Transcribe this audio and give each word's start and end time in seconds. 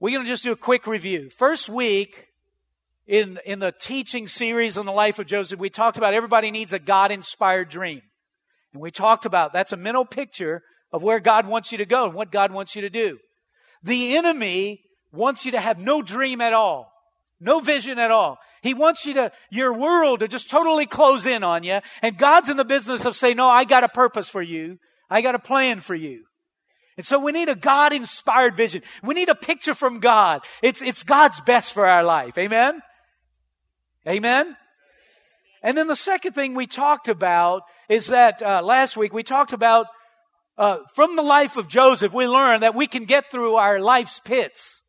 we're 0.00 0.14
going 0.14 0.24
to 0.24 0.30
just 0.30 0.44
do 0.44 0.52
a 0.52 0.56
quick 0.56 0.86
review. 0.86 1.30
First 1.30 1.68
week 1.68 2.28
in, 3.06 3.38
in 3.44 3.58
the 3.58 3.72
teaching 3.72 4.26
series 4.26 4.78
on 4.78 4.86
the 4.86 4.92
life 4.92 5.18
of 5.18 5.26
Joseph, 5.26 5.58
we 5.58 5.70
talked 5.70 5.98
about 5.98 6.14
everybody 6.14 6.50
needs 6.50 6.72
a 6.72 6.78
God 6.78 7.10
inspired 7.10 7.68
dream. 7.68 8.02
And 8.72 8.82
we 8.82 8.90
talked 8.90 9.26
about 9.26 9.52
that's 9.52 9.72
a 9.72 9.76
mental 9.76 10.04
picture 10.04 10.62
of 10.92 11.02
where 11.02 11.20
God 11.20 11.46
wants 11.46 11.72
you 11.72 11.78
to 11.78 11.86
go 11.86 12.04
and 12.04 12.14
what 12.14 12.30
God 12.30 12.52
wants 12.52 12.76
you 12.76 12.82
to 12.82 12.90
do. 12.90 13.18
The 13.82 14.16
enemy 14.16 14.82
wants 15.12 15.44
you 15.44 15.52
to 15.52 15.60
have 15.60 15.78
no 15.78 16.02
dream 16.02 16.40
at 16.40 16.52
all. 16.52 16.92
No 17.40 17.60
vision 17.60 17.98
at 17.98 18.10
all. 18.10 18.38
He 18.62 18.74
wants 18.74 19.06
you 19.06 19.14
to, 19.14 19.32
your 19.50 19.72
world 19.72 20.20
to 20.20 20.28
just 20.28 20.50
totally 20.50 20.86
close 20.86 21.24
in 21.24 21.44
on 21.44 21.62
you. 21.62 21.78
And 22.02 22.18
God's 22.18 22.48
in 22.48 22.56
the 22.56 22.64
business 22.64 23.04
of 23.06 23.14
saying, 23.14 23.36
no, 23.36 23.46
I 23.46 23.64
got 23.64 23.84
a 23.84 23.88
purpose 23.88 24.28
for 24.28 24.42
you. 24.42 24.78
I 25.08 25.22
got 25.22 25.36
a 25.36 25.38
plan 25.38 25.80
for 25.80 25.94
you. 25.94 26.24
And 26.98 27.06
so 27.06 27.20
we 27.20 27.30
need 27.30 27.48
a 27.48 27.54
God 27.54 27.92
inspired 27.92 28.56
vision. 28.56 28.82
We 29.04 29.14
need 29.14 29.28
a 29.28 29.36
picture 29.36 29.72
from 29.72 30.00
God. 30.00 30.42
It's, 30.62 30.82
it's 30.82 31.04
God's 31.04 31.40
best 31.40 31.72
for 31.72 31.86
our 31.86 32.02
life. 32.02 32.36
Amen? 32.36 32.82
Amen? 34.06 34.56
And 35.62 35.78
then 35.78 35.86
the 35.86 35.94
second 35.94 36.32
thing 36.32 36.54
we 36.54 36.66
talked 36.66 37.08
about 37.08 37.62
is 37.88 38.08
that 38.08 38.42
uh, 38.42 38.62
last 38.62 38.96
week 38.96 39.12
we 39.12 39.22
talked 39.22 39.52
about 39.52 39.86
uh, 40.58 40.78
from 40.92 41.14
the 41.14 41.22
life 41.22 41.56
of 41.56 41.68
Joseph, 41.68 42.12
we 42.12 42.26
learned 42.26 42.64
that 42.64 42.74
we 42.74 42.88
can 42.88 43.04
get 43.04 43.30
through 43.30 43.54
our 43.54 43.78
life's 43.78 44.18
pits. 44.18 44.82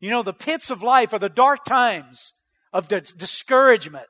You 0.00 0.10
know, 0.10 0.24
the 0.24 0.32
pits 0.32 0.68
of 0.70 0.82
life 0.82 1.12
are 1.12 1.20
the 1.20 1.28
dark 1.28 1.64
times 1.64 2.32
of 2.72 2.88
discouragement, 2.88 4.06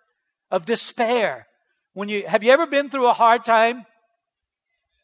of 0.50 0.64
despair. 0.64 1.48
When 1.92 2.08
you, 2.08 2.26
have 2.26 2.42
you 2.42 2.50
ever 2.50 2.66
been 2.66 2.88
through 2.88 3.08
a 3.08 3.12
hard 3.12 3.44
time? 3.44 3.84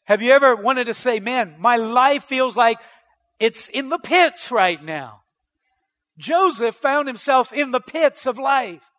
Have 0.07 0.21
you 0.21 0.31
ever 0.31 0.55
wanted 0.55 0.85
to 0.85 0.93
say, 0.93 1.19
man, 1.19 1.55
my 1.59 1.75
life 1.75 2.23
feels 2.23 2.55
like 2.55 2.77
it's 3.41 3.67
in 3.67 3.89
the 3.89 3.99
pits 3.99 4.51
right 4.51 4.81
now? 4.81 5.23
Joseph 6.17 6.75
found 6.75 7.07
himself 7.07 7.51
in 7.51 7.71
the 7.71 7.81
pits 7.81 8.25
of 8.25 8.39
life. 8.39 8.89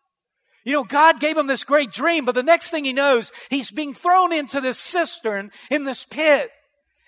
You 0.64 0.74
know, 0.74 0.84
God 0.84 1.18
gave 1.18 1.38
him 1.38 1.46
this 1.46 1.64
great 1.64 1.92
dream, 1.92 2.26
but 2.26 2.34
the 2.34 2.42
next 2.42 2.70
thing 2.70 2.84
he 2.84 2.92
knows, 2.92 3.32
he's 3.48 3.70
being 3.70 3.94
thrown 3.94 4.34
into 4.34 4.60
this 4.60 4.78
cistern 4.78 5.50
in 5.70 5.84
this 5.84 6.04
pit. 6.04 6.50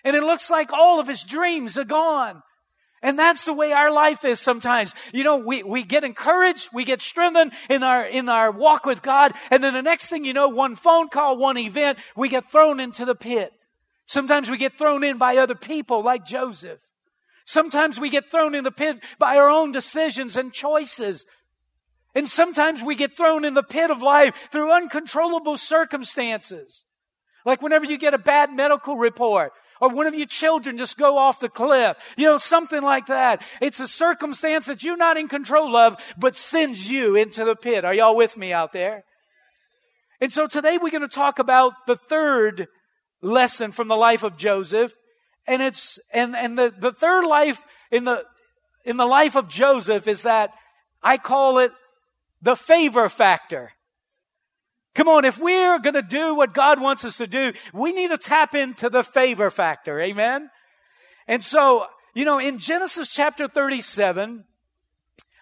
And 0.03 0.17
it 0.17 0.23
looks 0.23 0.49
like 0.49 0.73
all 0.73 0.99
of 0.99 1.07
his 1.07 1.23
dreams 1.23 1.77
are 1.77 1.85
gone. 1.85 2.43
And 3.03 3.19
that's 3.19 3.45
the 3.45 3.53
way 3.53 3.73
our 3.73 3.93
life 3.93 4.25
is 4.25 4.41
sometimes. 4.41 4.95
You 5.13 5.25
know, 5.25 5.37
we, 5.37 5.63
we 5.63 5.83
get 5.83 6.05
encouraged, 6.05 6.71
we 6.73 6.85
get 6.85 7.03
strengthened 7.03 7.53
in 7.69 7.83
our, 7.83 8.07
in 8.07 8.31
our 8.31 8.51
walk 8.51 8.87
with 8.87 9.03
God, 9.03 9.33
and 9.51 9.63
then 9.63 9.75
the 9.75 9.83
next 9.83 10.09
thing 10.09 10.25
you 10.25 10.33
know, 10.33 10.49
one 10.49 10.75
phone 10.75 11.11
call, 11.11 11.37
one 11.37 11.59
event, 11.59 11.99
we 12.17 12.31
get 12.31 12.51
thrown 12.51 12.81
into 12.81 13.05
the 13.05 13.15
pit. 13.15 13.53
Sometimes 14.11 14.51
we 14.51 14.57
get 14.57 14.77
thrown 14.77 15.05
in 15.05 15.19
by 15.19 15.37
other 15.37 15.55
people 15.55 16.03
like 16.03 16.27
Joseph. 16.27 16.81
Sometimes 17.45 18.01
we 18.01 18.11
get 18.11 18.29
thrown 18.29 18.57
in 18.57 18.65
the 18.65 18.73
pit 18.73 18.99
by 19.21 19.37
our 19.37 19.49
own 19.49 19.71
decisions 19.71 20.37
and 20.37 20.53
choices. 20.53 21.25
And 22.13 22.29
sometimes 22.29 22.83
we 22.83 22.97
get 22.97 23.17
thrown 23.17 23.45
in 23.45 23.55
the 23.55 23.63
pit 23.63 23.89
of 23.89 24.03
life 24.03 24.35
through 24.51 24.73
uncontrollable 24.73 25.57
circumstances. 25.57 26.85
Like 27.47 27.63
whenever 27.63 27.85
you 27.85 27.97
get 27.99 28.13
a 28.13 28.19
bad 28.19 28.53
medical 28.53 28.97
report, 28.97 29.53
or 29.81 29.91
one 29.91 30.09
of 30.09 30.17
your 30.17 30.27
children 30.27 30.77
just 30.77 30.99
go 30.99 31.17
off 31.17 31.39
the 31.39 31.49
cliff. 31.49 31.97
You 32.17 32.25
know, 32.25 32.39
something 32.39 32.83
like 32.83 33.07
that. 33.07 33.41
It's 33.61 33.79
a 33.79 33.87
circumstance 33.87 34.67
that 34.67 34.83
you're 34.83 34.97
not 34.97 35.19
in 35.19 35.29
control 35.29 35.77
of, 35.77 35.97
but 36.19 36.37
sends 36.37 36.91
you 36.91 37.15
into 37.15 37.45
the 37.45 37.55
pit. 37.55 37.85
Are 37.85 37.95
y'all 37.95 38.17
with 38.17 38.37
me 38.37 38.53
out 38.53 38.73
there? 38.73 39.05
And 40.21 40.33
so 40.33 40.49
today 40.49 40.79
we're 40.79 40.91
going 40.91 41.03
to 41.03 41.09
talk 41.09 41.39
about 41.39 41.75
the 41.87 41.95
third 41.95 42.67
lesson 43.23 43.73
from 43.73 43.89
the 43.89 43.97
life 43.97 44.23
of 44.23 44.37
Joseph. 44.37 44.93
And 45.47 45.63
it's, 45.63 45.99
and, 46.13 46.37
and 46.37 46.59
the, 46.59 46.73
the 46.77 46.93
third 46.93 47.27
life 47.27 47.65
in 47.91 48.05
the, 48.05 48.25
in 48.85 48.97
the 48.97 49.07
life 49.07 49.37
of 49.37 49.49
Joseph 49.49 50.07
is 50.09 50.23
that 50.23 50.53
I 51.03 51.17
call 51.17 51.59
it 51.59 51.73
the 52.43 52.57
favor 52.57 53.09
factor. 53.09 53.73
Come 54.95 55.09
on, 55.09 55.25
if 55.25 55.39
we're 55.39 55.79
going 55.79 55.95
to 55.95 56.03
do 56.03 56.35
what 56.35 56.53
God 56.53 56.81
wants 56.81 57.05
us 57.05 57.19
to 57.19 57.27
do, 57.27 57.53
we 57.73 57.93
need 57.93 58.11
to 58.11 58.19
tap 58.19 58.55
into 58.55 58.91
the 58.91 59.05
favor 59.05 59.51
factor. 59.51 60.01
Amen? 60.01 60.51
And 61.29 61.43
so, 61.43 61.87
you 62.15 62.25
know, 62.25 62.39
in 62.39 62.59
Genesis 62.59 63.09
chapter 63.09 63.47
37, 63.47 64.45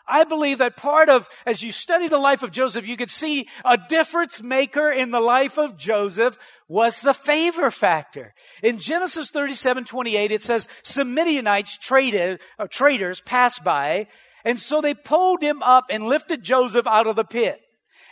I 0.09 0.25
believe 0.25 0.59
that 0.59 0.77
part 0.77 1.09
of, 1.09 1.29
as 1.45 1.63
you 1.63 1.71
study 1.71 2.09
the 2.09 2.19
life 2.19 2.43
of 2.43 2.51
Joseph, 2.51 2.87
you 2.87 2.97
could 2.97 3.11
see 3.11 3.49
a 3.65 3.77
difference 3.77 4.43
maker 4.43 4.91
in 4.91 5.11
the 5.11 5.21
life 5.21 5.59
of 5.59 5.77
Joseph 5.77 6.39
was 6.67 7.01
the 7.01 7.15
favor 7.15 7.71
factor. 7.71 8.35
In 8.63 8.79
Genesis 8.79 9.31
37, 9.31 9.85
28, 9.85 10.33
it 10.33 10.43
says, 10.43 10.69
some 10.83 11.15
Midianites 11.15 11.77
traded, 11.77 12.41
or 12.59 12.65
uh, 12.65 12.69
traders 12.69 13.21
passed 13.21 13.63
by, 13.63 14.07
and 14.45 14.59
so 14.59 14.81
they 14.81 14.95
pulled 14.95 15.43
him 15.43 15.63
up 15.63 15.87
and 15.91 16.07
lifted 16.07 16.43
Joseph 16.43 16.87
out 16.87 17.07
of 17.07 17.17
the 17.17 17.25
pit 17.25 17.61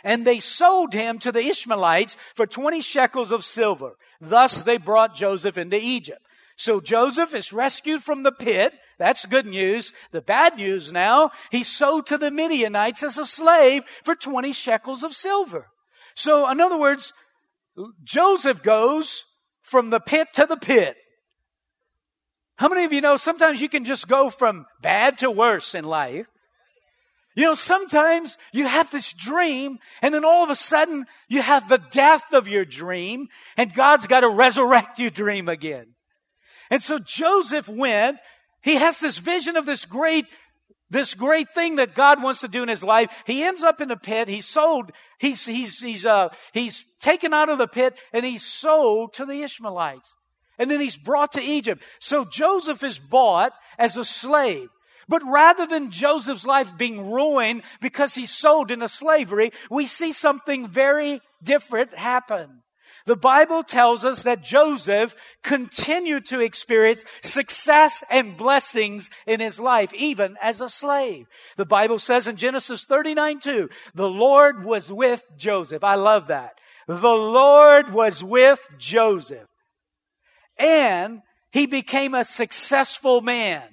and 0.03 0.25
they 0.25 0.39
sold 0.39 0.93
him 0.93 1.19
to 1.19 1.31
the 1.31 1.45
Ishmaelites 1.45 2.15
for 2.35 2.45
20 2.45 2.81
shekels 2.81 3.31
of 3.31 3.43
silver. 3.43 3.97
Thus 4.21 4.63
they 4.63 4.77
brought 4.77 5.15
Joseph 5.15 5.57
into 5.57 5.77
Egypt. 5.77 6.21
So 6.55 6.79
Joseph 6.79 7.35
is 7.35 7.53
rescued 7.53 8.03
from 8.03 8.23
the 8.23 8.31
pit. 8.31 8.73
That's 8.99 9.25
good 9.25 9.45
news. 9.45 9.93
The 10.11 10.21
bad 10.21 10.57
news 10.57 10.91
now, 10.91 11.31
he 11.51 11.63
sold 11.63 12.07
to 12.07 12.17
the 12.17 12.31
Midianites 12.31 13.03
as 13.03 13.17
a 13.17 13.25
slave 13.25 13.83
for 14.03 14.15
20 14.15 14.51
shekels 14.51 15.03
of 15.03 15.13
silver. 15.13 15.67
So 16.15 16.49
in 16.49 16.59
other 16.59 16.77
words, 16.77 17.13
Joseph 18.03 18.63
goes 18.63 19.23
from 19.61 19.91
the 19.91 19.99
pit 19.99 20.29
to 20.33 20.45
the 20.45 20.57
pit. 20.57 20.95
How 22.57 22.69
many 22.69 22.85
of 22.85 22.93
you 22.93 23.01
know 23.01 23.17
sometimes 23.17 23.61
you 23.61 23.69
can 23.69 23.85
just 23.85 24.07
go 24.07 24.29
from 24.29 24.65
bad 24.81 25.19
to 25.19 25.29
worse 25.29 25.75
in 25.75 25.85
life? 25.85 26.25
You 27.35 27.43
know, 27.43 27.53
sometimes 27.53 28.35
you 28.51 28.65
have 28.65 28.89
this 28.89 29.13
dream 29.13 29.77
and 30.01 30.11
then 30.11 30.25
all 30.25 30.43
of 30.43 30.49
a 30.49 30.55
sudden 30.55 31.05
you 31.29 31.43
have 31.43 31.69
the 31.69 31.77
death 31.91 32.33
of 32.33 32.47
your 32.47 32.65
dream 32.65 33.27
and 33.57 33.71
God's 33.75 34.07
got 34.07 34.21
to 34.21 34.29
resurrect 34.29 34.97
your 34.97 35.11
dream 35.11 35.47
again. 35.47 35.93
And 36.71 36.81
so 36.81 36.97
Joseph 36.97 37.69
went, 37.69 38.19
he 38.61 38.75
has 38.75 38.99
this 38.99 39.17
vision 39.17 39.55
of 39.55 39.65
this 39.65 39.85
great 39.85 40.25
this 40.89 41.13
great 41.13 41.49
thing 41.49 41.75
that 41.77 41.95
God 41.95 42.23
wants 42.23 42.41
to 42.41 42.47
do 42.47 42.63
in 42.63 42.69
his 42.69 42.83
life. 42.83 43.09
He 43.25 43.43
ends 43.43 43.63
up 43.63 43.81
in 43.81 43.91
a 43.91 43.97
pit. 43.97 44.27
He's 44.27 44.45
sold. 44.45 44.91
He's, 45.19 45.45
he's, 45.45 45.79
he's, 45.79 46.05
uh, 46.05 46.29
he's 46.53 46.85
taken 47.01 47.33
out 47.33 47.49
of 47.49 47.57
the 47.57 47.67
pit 47.67 47.95
and 48.13 48.25
he's 48.25 48.45
sold 48.45 49.13
to 49.15 49.25
the 49.25 49.41
Ishmaelites. 49.41 50.15
And 50.57 50.71
then 50.71 50.79
he's 50.79 50.97
brought 50.97 51.33
to 51.33 51.41
Egypt. 51.41 51.83
So 51.99 52.25
Joseph 52.25 52.83
is 52.83 52.99
bought 52.99 53.51
as 53.77 53.97
a 53.97 54.05
slave. 54.05 54.69
But 55.09 55.23
rather 55.25 55.65
than 55.65 55.91
Joseph's 55.91 56.45
life 56.45 56.77
being 56.77 57.11
ruined 57.11 57.63
because 57.81 58.15
he's 58.15 58.31
sold 58.31 58.71
into 58.71 58.87
slavery, 58.87 59.51
we 59.69 59.85
see 59.85 60.11
something 60.11 60.67
very 60.67 61.21
different 61.43 61.93
happen. 61.93 62.61
The 63.07 63.15
Bible 63.15 63.63
tells 63.63 64.03
us 64.03 64.23
that 64.23 64.43
Joseph 64.43 65.15
continued 65.41 66.25
to 66.25 66.41
experience 66.41 67.05
success 67.21 68.03
and 68.11 68.35
blessings 68.35 69.09
in 69.25 69.39
his 69.39 69.61
life, 69.61 69.93
even 69.93 70.35
as 70.41 70.59
a 70.59 70.67
slave. 70.67 71.25
The 71.55 71.65
Bible 71.65 71.99
says 71.99 72.27
in 72.27 72.35
Genesis 72.35 72.83
39 72.83 73.39
2, 73.39 73.69
the 73.95 74.09
Lord 74.09 74.65
was 74.65 74.91
with 74.91 75.23
Joseph. 75.37 75.85
I 75.85 75.95
love 75.95 76.27
that. 76.27 76.59
The 76.85 77.07
Lord 77.07 77.93
was 77.93 78.21
with 78.21 78.59
Joseph. 78.77 79.47
And 80.59 81.21
he 81.51 81.65
became 81.65 82.13
a 82.13 82.25
successful 82.25 83.21
man. 83.21 83.63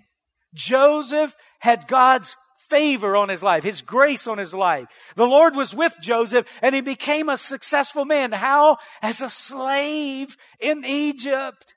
Joseph 0.54 1.34
had 1.58 1.88
God's 1.88 2.36
favor 2.74 3.14
on 3.14 3.28
his 3.28 3.42
life, 3.42 3.62
his 3.62 3.82
grace 3.82 4.26
on 4.26 4.38
his 4.38 4.52
life. 4.52 4.88
The 5.14 5.26
Lord 5.26 5.54
was 5.54 5.74
with 5.74 5.96
Joseph 6.00 6.46
and 6.60 6.74
he 6.74 6.80
became 6.80 7.28
a 7.28 7.36
successful 7.36 8.04
man. 8.04 8.32
How? 8.32 8.78
As 9.00 9.20
a 9.20 9.30
slave 9.30 10.36
in 10.58 10.84
Egypt. 10.84 11.74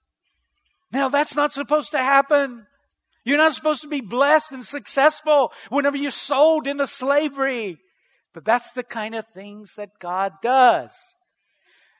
Now 0.91 1.07
that's 1.07 1.35
not 1.35 1.53
supposed 1.53 1.91
to 1.91 1.99
happen. 1.99 2.65
You're 3.23 3.37
not 3.37 3.53
supposed 3.53 3.83
to 3.83 3.87
be 3.87 4.01
blessed 4.01 4.53
and 4.53 4.65
successful 4.65 5.51
whenever 5.69 5.97
you're 5.97 6.09
sold 6.09 6.65
into 6.65 6.87
slavery. 6.87 7.77
But 8.33 8.43
that's 8.43 8.71
the 8.71 8.83
kind 8.83 9.13
of 9.13 9.25
things 9.35 9.75
that 9.75 9.99
God 9.99 10.31
does. 10.41 10.95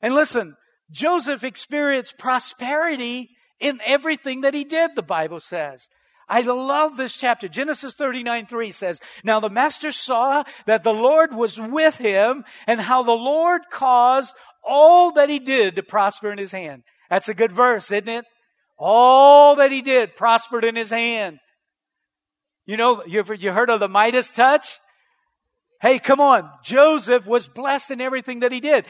And 0.02 0.16
listen, 0.16 0.56
Joseph 0.90 1.44
experienced 1.44 2.18
prosperity 2.18 3.30
in 3.60 3.80
everything 3.86 4.42
that 4.42 4.56
he 4.56 4.64
did, 4.64 4.92
the 4.96 5.04
Bible 5.04 5.40
says. 5.40 5.88
I 6.30 6.42
love 6.42 6.98
this 6.98 7.16
chapter. 7.16 7.48
Genesis 7.48 7.94
39 7.94 8.48
3 8.48 8.72
says, 8.72 9.00
Now 9.24 9.40
the 9.40 9.50
master 9.50 9.92
saw 9.92 10.44
that 10.66 10.84
the 10.84 10.94
Lord 10.94 11.34
was 11.34 11.60
with 11.60 11.98
him 11.98 12.44
and 12.66 12.82
how 12.82 13.04
the 13.04 13.14
Lord 13.14 13.62
caused 13.72 14.36
all 14.64 15.12
that 15.14 15.30
he 15.30 15.40
did 15.40 15.76
to 15.78 15.84
prosper 15.84 16.32
in 16.32 16.38
his 16.38 16.52
hand. 16.52 16.84
That's 17.10 17.30
a 17.30 17.34
good 17.34 17.52
verse, 17.52 17.92
isn't 17.92 18.10
it? 18.10 18.26
All 18.78 19.56
that 19.56 19.72
he 19.72 19.82
did 19.82 20.16
prospered 20.16 20.66
in 20.66 20.76
his 20.76 20.92
hand. 20.92 21.40
You 22.66 22.76
know, 22.76 23.04
you 23.06 23.24
you 23.40 23.54
heard 23.54 23.70
of 23.70 23.80
the 23.80 23.88
Midas 23.88 24.32
touch? 24.32 24.80
Hey, 25.82 26.00
come 26.00 26.20
on. 26.20 26.50
Joseph 26.64 27.26
was 27.26 27.48
blessed 27.48 27.92
in 27.92 28.02
everything 28.02 28.42
that 28.42 28.52
he 28.52 28.60
did. 28.60 28.86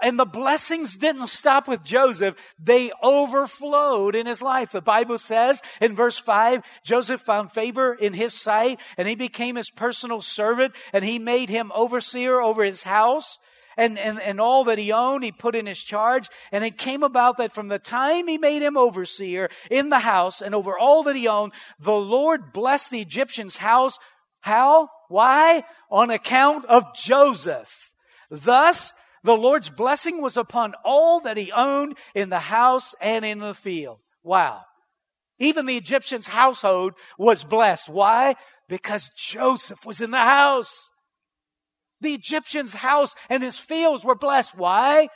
And 0.00 0.18
the 0.18 0.24
blessings 0.24 0.96
didn't 0.96 1.28
stop 1.28 1.68
with 1.68 1.84
Joseph. 1.84 2.34
They 2.58 2.90
overflowed 3.02 4.16
in 4.16 4.26
his 4.26 4.42
life. 4.42 4.72
The 4.72 4.80
Bible 4.80 5.18
says 5.18 5.62
in 5.80 5.94
verse 5.94 6.18
5, 6.18 6.62
Joseph 6.84 7.20
found 7.20 7.52
favor 7.52 7.94
in 7.94 8.14
his 8.14 8.34
sight 8.34 8.80
and 8.96 9.06
he 9.06 9.14
became 9.14 9.54
his 9.54 9.70
personal 9.70 10.20
servant 10.20 10.74
and 10.92 11.04
he 11.04 11.18
made 11.18 11.50
him 11.50 11.70
overseer 11.74 12.40
over 12.40 12.64
his 12.64 12.82
house. 12.82 13.38
And, 13.76 13.98
and, 13.98 14.20
and 14.20 14.38
all 14.38 14.64
that 14.64 14.76
he 14.76 14.92
owned, 14.92 15.24
he 15.24 15.32
put 15.32 15.54
in 15.54 15.64
his 15.64 15.82
charge. 15.82 16.28
And 16.50 16.62
it 16.62 16.76
came 16.76 17.02
about 17.02 17.38
that 17.38 17.54
from 17.54 17.68
the 17.68 17.78
time 17.78 18.28
he 18.28 18.36
made 18.36 18.60
him 18.60 18.76
overseer 18.76 19.48
in 19.70 19.88
the 19.88 20.00
house 20.00 20.42
and 20.42 20.54
over 20.54 20.76
all 20.76 21.02
that 21.04 21.16
he 21.16 21.26
owned, 21.26 21.52
the 21.78 21.94
Lord 21.94 22.52
blessed 22.52 22.90
the 22.90 23.00
Egyptian's 23.00 23.58
house. 23.58 23.98
How? 24.40 24.90
Why? 25.08 25.62
On 25.90 26.10
account 26.10 26.66
of 26.66 26.94
Joseph. 26.94 27.92
Thus, 28.30 28.92
the 29.24 29.34
Lord's 29.34 29.70
blessing 29.70 30.20
was 30.20 30.36
upon 30.36 30.74
all 30.84 31.20
that 31.20 31.36
he 31.36 31.52
owned 31.52 31.96
in 32.14 32.28
the 32.30 32.40
house 32.40 32.94
and 33.00 33.24
in 33.24 33.38
the 33.38 33.54
field. 33.54 33.98
Wow. 34.22 34.62
Even 35.38 35.66
the 35.66 35.76
Egyptian's 35.76 36.28
household 36.28 36.94
was 37.18 37.44
blessed. 37.44 37.88
Why? 37.88 38.34
Because 38.68 39.10
Joseph 39.16 39.84
was 39.84 40.00
in 40.00 40.10
the 40.10 40.18
house. 40.18 40.88
The 42.00 42.14
Egyptian's 42.14 42.74
house 42.74 43.14
and 43.28 43.42
his 43.42 43.58
fields 43.58 44.04
were 44.04 44.16
blessed. 44.16 44.56
Why? 44.56 45.08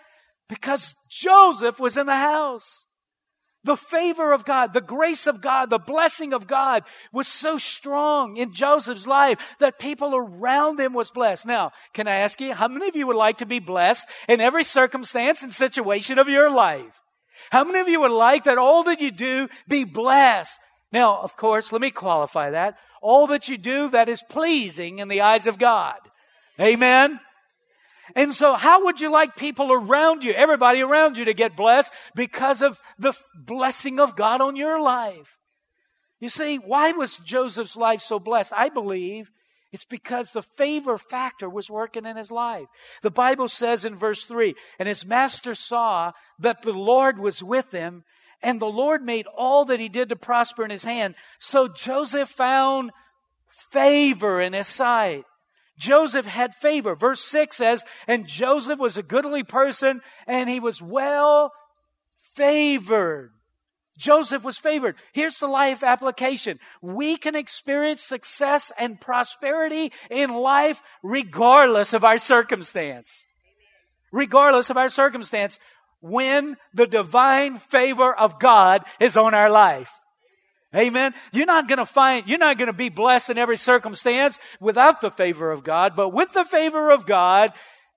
Because 0.49 0.95
Joseph 1.11 1.81
was 1.81 1.97
in 1.97 2.07
the 2.07 2.17
house. 2.17 2.86
The 3.67 3.77
favor 3.77 4.33
of 4.33 4.45
God, 4.45 4.73
the 4.73 4.81
grace 4.81 5.27
of 5.27 5.41
God, 5.41 5.71
the 5.71 5.79
blessing 5.81 6.33
of 6.33 6.47
God 6.47 6.85
was 7.13 7.27
so 7.27 7.59
strong 7.59 8.37
in 8.37 8.53
Joseph's 8.53 9.09
life 9.09 9.57
that 9.59 9.81
people 9.81 10.15
around 10.15 10.79
him 10.79 10.93
was 10.93 11.11
blessed. 11.11 11.47
Now, 11.47 11.73
can 11.93 12.07
I 12.07 12.19
ask 12.19 12.41
you, 12.41 12.55
how 12.55 12.69
many 12.69 12.87
of 12.87 12.95
you 12.95 13.09
would 13.09 13.17
like 13.17 13.39
to 13.39 13.47
be 13.47 13.59
blessed 13.59 14.07
in 14.29 14.41
every 14.41 14.63
circumstance 14.63 15.43
and 15.43 15.53
situation 15.53 16.17
of 16.17 16.29
your 16.29 16.49
life? 16.49 17.03
How 17.51 17.65
many 17.65 17.81
of 17.81 17.89
you 17.89 18.01
would 18.03 18.13
like 18.13 18.45
that 18.45 18.57
all 18.57 18.85
that 18.85 19.01
you 19.01 19.11
do 19.11 19.49
be 19.67 19.83
blessed? 19.83 20.61
Now, 20.93 21.21
of 21.21 21.37
course, 21.37 21.73
let 21.73 21.81
me 21.81 21.91
qualify 21.91 22.51
that. 22.51 22.77
All 23.03 23.27
that 23.27 23.49
you 23.49 23.59
do 23.59 23.91
that 23.91 24.09
is 24.09 24.23
pleasing 24.31 25.01
in 25.01 25.09
the 25.09 25.23
eyes 25.23 25.49
of 25.49 25.59
God. 25.59 25.99
Amen. 26.61 27.19
And 28.15 28.33
so 28.33 28.55
how 28.55 28.85
would 28.85 29.01
you 29.01 29.11
like 29.11 29.37
people 29.37 29.73
around 29.73 30.23
you, 30.23 30.33
everybody 30.33 30.81
around 30.81 31.19
you 31.19 31.25
to 31.25 31.35
get 31.35 31.57
blessed 31.57 31.93
because 32.15 32.63
of 32.63 32.81
the 32.99 33.15
blessing 33.35 33.99
of 33.99 34.17
God 34.17 34.41
on 34.41 34.57
your 34.57 34.81
life? 34.81 35.37
You 36.21 36.29
see, 36.29 36.57
why 36.57 36.93
was 36.93 37.17
Joseph's 37.19 37.77
life 37.77 38.01
so 38.01 38.19
blessed? 38.19 38.53
I 38.57 38.69
believe 38.69 39.31
it's 39.73 39.85
because 39.85 40.31
the 40.31 40.43
favor 40.43 40.97
factor 40.97 41.51
was 41.51 41.69
working 41.69 42.07
in 42.07 42.17
his 42.17 42.31
life. 42.31 42.67
The 43.03 43.11
Bible 43.11 43.49
says 43.49 43.85
in 43.85 43.97
verse 43.97 44.23
3 44.25 44.55
And 44.79 44.89
his 44.89 45.05
master 45.05 45.55
saw 45.55 46.13
that 46.39 46.63
the 46.63 46.73
Lord 46.73 47.19
was 47.19 47.43
with 47.43 47.73
him, 47.73 48.05
and 48.43 48.61
the 48.61 48.67
Lord 48.67 49.03
made 49.03 49.27
all 49.37 49.65
that 49.67 49.81
he 49.81 49.89
did 49.89 50.09
to 50.09 50.17
prosper 50.17 50.65
in 50.65 50.71
his 50.71 50.85
hand. 50.85 51.15
So 51.39 51.69
Joseph 51.69 52.31
found 52.31 52.93
favor 53.51 54.41
in 54.41 54.53
his 54.53 54.69
sight. 54.69 55.25
Joseph 55.79 56.27
had 56.27 56.55
favor. 56.55 56.95
Verse 56.95 57.21
6 57.21 57.57
says, 57.57 57.85
And 58.07 58.27
Joseph 58.27 58.79
was 58.79 58.97
a 58.97 59.03
goodly 59.03 59.45
person 59.45 60.01
and 60.27 60.49
he 60.49 60.61
was 60.61 60.81
well 60.81 61.53
favored. 62.35 63.31
Joseph 63.99 64.45
was 64.45 64.59
favored. 64.59 64.97
Here's 65.13 65.39
the 65.39 65.47
life 65.47 65.83
application. 65.83 66.59
We 66.83 67.17
can 67.17 67.35
experience 67.35 68.03
success 68.03 68.71
and 68.79 69.01
prosperity 69.01 69.93
in 70.11 70.35
life 70.35 70.83
regardless 71.03 71.93
of 71.93 72.05
our 72.05 72.19
circumstance. 72.19 73.25
Regardless 74.13 74.71
of 74.71 74.77
our 74.77 74.89
circumstance, 74.89 75.59
when 76.01 76.57
the 76.75 76.87
divine 76.87 77.59
favor 77.59 78.15
of 78.15 78.39
God 78.39 78.85
is 79.01 79.17
on 79.17 79.35
our 79.35 79.51
life. 79.51 79.93
Amen. 80.75 81.15
You're 81.33 81.47
not 81.47 81.69
going 81.69 81.79
to 81.79 81.87
find, 81.87 82.27
you're 82.27 82.39
not 82.39 82.59
going 82.59 82.67
to 82.67 82.73
be 82.73 82.89
blessed 82.89 83.31
in 83.31 83.39
every 83.39 83.57
circumstance 83.57 84.39
without 84.61 85.01
the 85.01 85.11
favor 85.11 85.51
of 85.51 85.65
God, 85.65 85.95
but 85.97 86.11
with 86.11 86.33
the 86.33 86.45
favor 86.45 86.91
of 86.91 87.07
God, 87.07 87.53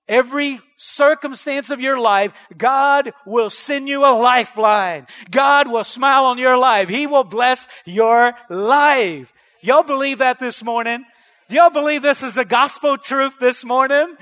every 0.08 0.60
circumstance 0.76 1.70
of 1.70 1.80
your 1.80 1.98
life, 1.98 2.32
God 2.56 3.12
will 3.26 3.50
send 3.50 3.88
you 3.88 4.04
a 4.04 4.14
lifeline. 4.14 5.06
God 5.30 5.68
will 5.68 5.84
smile 5.84 6.26
on 6.26 6.38
your 6.38 6.56
life. 6.56 6.88
He 6.88 7.06
will 7.06 7.24
bless 7.24 7.68
your 7.84 8.32
life. 8.48 9.32
Y'all 9.62 9.82
believe 9.82 10.18
that 10.18 10.38
this 10.38 10.62
morning? 10.62 11.04
Y'all 11.48 11.70
believe 11.70 12.02
this 12.02 12.22
is 12.22 12.38
a 12.38 12.44
gospel 12.44 12.96
truth 12.96 13.36
this 13.40 13.64
morning? 13.64 14.16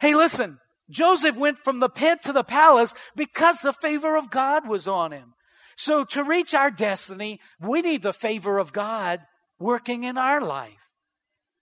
Hey, 0.00 0.14
listen. 0.14 0.58
Joseph 0.90 1.36
went 1.36 1.58
from 1.58 1.80
the 1.80 1.90
pit 1.90 2.22
to 2.22 2.32
the 2.32 2.42
palace 2.42 2.94
because 3.14 3.60
the 3.60 3.74
favor 3.74 4.16
of 4.16 4.30
God 4.30 4.66
was 4.66 4.88
on 4.88 5.12
him. 5.12 5.34
So 5.78 6.02
to 6.06 6.24
reach 6.24 6.54
our 6.54 6.72
destiny, 6.72 7.38
we 7.60 7.82
need 7.82 8.02
the 8.02 8.12
favor 8.12 8.58
of 8.58 8.72
God 8.72 9.20
working 9.60 10.02
in 10.02 10.18
our 10.18 10.40
life. 10.40 10.90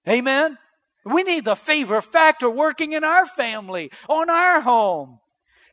Amen. 0.08 0.56
We 1.04 1.22
need 1.22 1.44
the 1.44 1.54
favor 1.54 2.00
factor 2.00 2.48
working 2.48 2.94
in 2.94 3.04
our 3.04 3.26
family, 3.26 3.90
on 4.08 4.30
our 4.30 4.62
home. 4.62 5.18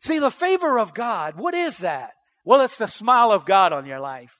See, 0.01 0.19
the 0.19 0.29
favor 0.29 0.77
of 0.77 0.93
God, 0.93 1.37
what 1.37 1.53
is 1.53 1.77
that? 1.77 2.11
Well, 2.43 2.59
it's 2.59 2.77
the 2.77 2.87
smile 2.87 3.31
of 3.31 3.45
God 3.45 3.71
on 3.71 3.85
your 3.85 4.01
life. 4.01 4.37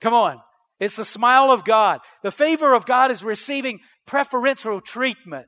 Come 0.00 0.12
on. 0.12 0.40
It's 0.80 0.96
the 0.96 1.04
smile 1.04 1.52
of 1.52 1.64
God. 1.64 2.00
The 2.24 2.32
favor 2.32 2.74
of 2.74 2.86
God 2.86 3.12
is 3.12 3.22
receiving 3.22 3.78
preferential 4.04 4.80
treatment. 4.80 5.46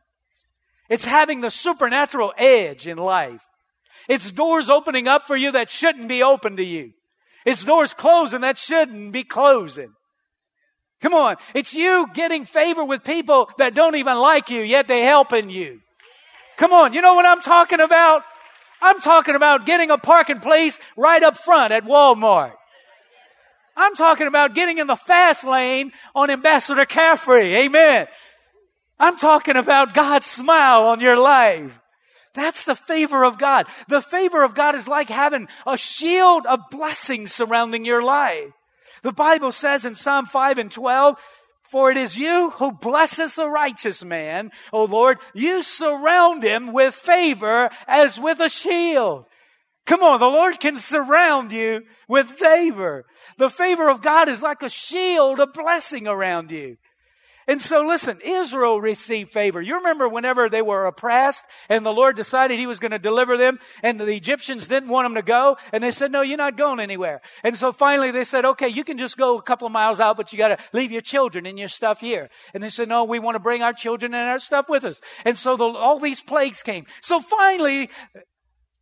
It's 0.88 1.06
having 1.06 1.40
the 1.40 1.50
supernatural 1.50 2.32
edge 2.38 2.86
in 2.86 2.98
life. 2.98 3.44
It's 4.08 4.30
doors 4.30 4.70
opening 4.70 5.08
up 5.08 5.24
for 5.24 5.36
you 5.36 5.50
that 5.50 5.70
shouldn't 5.70 6.06
be 6.06 6.22
open 6.22 6.54
to 6.56 6.64
you. 6.64 6.92
It's 7.46 7.64
doors 7.64 7.94
closing 7.94 8.40
that 8.42 8.58
shouldn't 8.58 9.12
be 9.12 9.22
closing. 9.22 9.92
Come 11.00 11.14
on. 11.14 11.36
It's 11.54 11.72
you 11.72 12.08
getting 12.12 12.44
favor 12.44 12.84
with 12.84 13.04
people 13.04 13.48
that 13.58 13.72
don't 13.72 13.94
even 13.94 14.18
like 14.18 14.50
you, 14.50 14.62
yet 14.62 14.88
they 14.88 15.02
helping 15.02 15.48
you. 15.48 15.80
Come 16.56 16.72
on. 16.72 16.92
You 16.92 17.02
know 17.02 17.14
what 17.14 17.24
I'm 17.24 17.40
talking 17.40 17.80
about? 17.80 18.22
I'm 18.82 19.00
talking 19.00 19.36
about 19.36 19.64
getting 19.64 19.90
a 19.90 19.98
parking 19.98 20.40
place 20.40 20.80
right 20.96 21.22
up 21.22 21.36
front 21.36 21.72
at 21.72 21.84
Walmart. 21.84 22.52
I'm 23.76 23.94
talking 23.94 24.26
about 24.26 24.54
getting 24.54 24.78
in 24.78 24.88
the 24.88 24.96
fast 24.96 25.44
lane 25.44 25.92
on 26.14 26.30
Ambassador 26.30 26.84
Caffery. 26.84 27.54
Amen. 27.54 28.08
I'm 28.98 29.18
talking 29.18 29.56
about 29.56 29.94
God's 29.94 30.26
smile 30.26 30.84
on 30.84 31.00
your 31.00 31.16
life. 31.16 31.80
That's 32.36 32.64
the 32.64 32.76
favor 32.76 33.24
of 33.24 33.38
God. 33.38 33.66
The 33.88 34.02
favor 34.02 34.44
of 34.44 34.54
God 34.54 34.74
is 34.74 34.86
like 34.86 35.08
having 35.08 35.48
a 35.66 35.76
shield 35.76 36.46
of 36.46 36.70
blessings 36.70 37.32
surrounding 37.32 37.84
your 37.84 38.02
life. 38.02 38.52
The 39.02 39.12
Bible 39.12 39.52
says 39.52 39.84
in 39.84 39.94
Psalm 39.94 40.26
5 40.26 40.58
and 40.58 40.70
12, 40.70 41.16
for 41.70 41.90
it 41.90 41.96
is 41.96 42.16
you 42.16 42.50
who 42.50 42.72
blesses 42.72 43.34
the 43.34 43.48
righteous 43.48 44.04
man, 44.04 44.50
O 44.72 44.84
Lord. 44.84 45.18
You 45.34 45.62
surround 45.62 46.42
him 46.44 46.72
with 46.72 46.94
favor 46.94 47.70
as 47.88 48.20
with 48.20 48.38
a 48.38 48.48
shield. 48.48 49.24
Come 49.86 50.02
on, 50.02 50.20
the 50.20 50.26
Lord 50.26 50.60
can 50.60 50.78
surround 50.78 51.52
you 51.52 51.82
with 52.08 52.26
favor. 52.26 53.04
The 53.38 53.50
favor 53.50 53.88
of 53.88 54.02
God 54.02 54.28
is 54.28 54.42
like 54.42 54.62
a 54.62 54.68
shield, 54.68 55.40
a 55.40 55.46
blessing 55.46 56.06
around 56.06 56.50
you. 56.50 56.76
And 57.48 57.62
so 57.62 57.86
listen, 57.86 58.18
Israel 58.24 58.80
received 58.80 59.30
favor. 59.30 59.62
You 59.62 59.76
remember 59.76 60.08
whenever 60.08 60.48
they 60.48 60.62
were 60.62 60.86
oppressed 60.86 61.44
and 61.68 61.86
the 61.86 61.92
Lord 61.92 62.16
decided 62.16 62.58
he 62.58 62.66
was 62.66 62.80
going 62.80 62.90
to 62.90 62.98
deliver 62.98 63.36
them 63.36 63.60
and 63.84 64.00
the 64.00 64.06
Egyptians 64.08 64.66
didn't 64.66 64.88
want 64.88 65.04
them 65.04 65.14
to 65.14 65.22
go 65.22 65.56
and 65.72 65.82
they 65.82 65.92
said, 65.92 66.10
no, 66.10 66.22
you're 66.22 66.36
not 66.36 66.56
going 66.56 66.80
anywhere. 66.80 67.20
And 67.44 67.56
so 67.56 67.70
finally 67.70 68.10
they 68.10 68.24
said, 68.24 68.44
okay, 68.44 68.68
you 68.68 68.82
can 68.82 68.98
just 68.98 69.16
go 69.16 69.38
a 69.38 69.42
couple 69.42 69.66
of 69.66 69.72
miles 69.72 70.00
out, 70.00 70.16
but 70.16 70.32
you 70.32 70.38
got 70.38 70.48
to 70.48 70.58
leave 70.72 70.90
your 70.90 71.00
children 71.00 71.46
and 71.46 71.56
your 71.56 71.68
stuff 71.68 72.00
here. 72.00 72.30
And 72.52 72.62
they 72.62 72.70
said, 72.70 72.88
no, 72.88 73.04
we 73.04 73.20
want 73.20 73.36
to 73.36 73.40
bring 73.40 73.62
our 73.62 73.72
children 73.72 74.12
and 74.12 74.28
our 74.28 74.40
stuff 74.40 74.68
with 74.68 74.84
us. 74.84 75.00
And 75.24 75.38
so 75.38 75.56
the, 75.56 75.66
all 75.66 76.00
these 76.00 76.20
plagues 76.20 76.64
came. 76.64 76.84
So 77.00 77.20
finally 77.20 77.90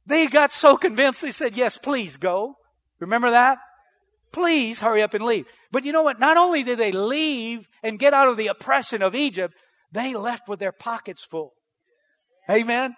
they 0.06 0.26
got 0.26 0.52
so 0.52 0.78
convinced 0.78 1.20
they 1.20 1.30
said, 1.30 1.54
yes, 1.54 1.76
please 1.76 2.16
go. 2.16 2.56
Remember 2.98 3.30
that? 3.30 3.58
Please 4.34 4.80
hurry 4.80 5.00
up 5.00 5.14
and 5.14 5.24
leave. 5.24 5.46
But 5.70 5.84
you 5.84 5.92
know 5.92 6.02
what? 6.02 6.18
Not 6.18 6.36
only 6.36 6.64
did 6.64 6.76
they 6.76 6.90
leave 6.90 7.68
and 7.84 8.00
get 8.00 8.12
out 8.12 8.26
of 8.26 8.36
the 8.36 8.48
oppression 8.48 9.00
of 9.00 9.14
Egypt, 9.14 9.54
they 9.92 10.12
left 10.12 10.48
with 10.48 10.58
their 10.58 10.72
pockets 10.72 11.22
full. 11.22 11.52
Amen. 12.50 12.96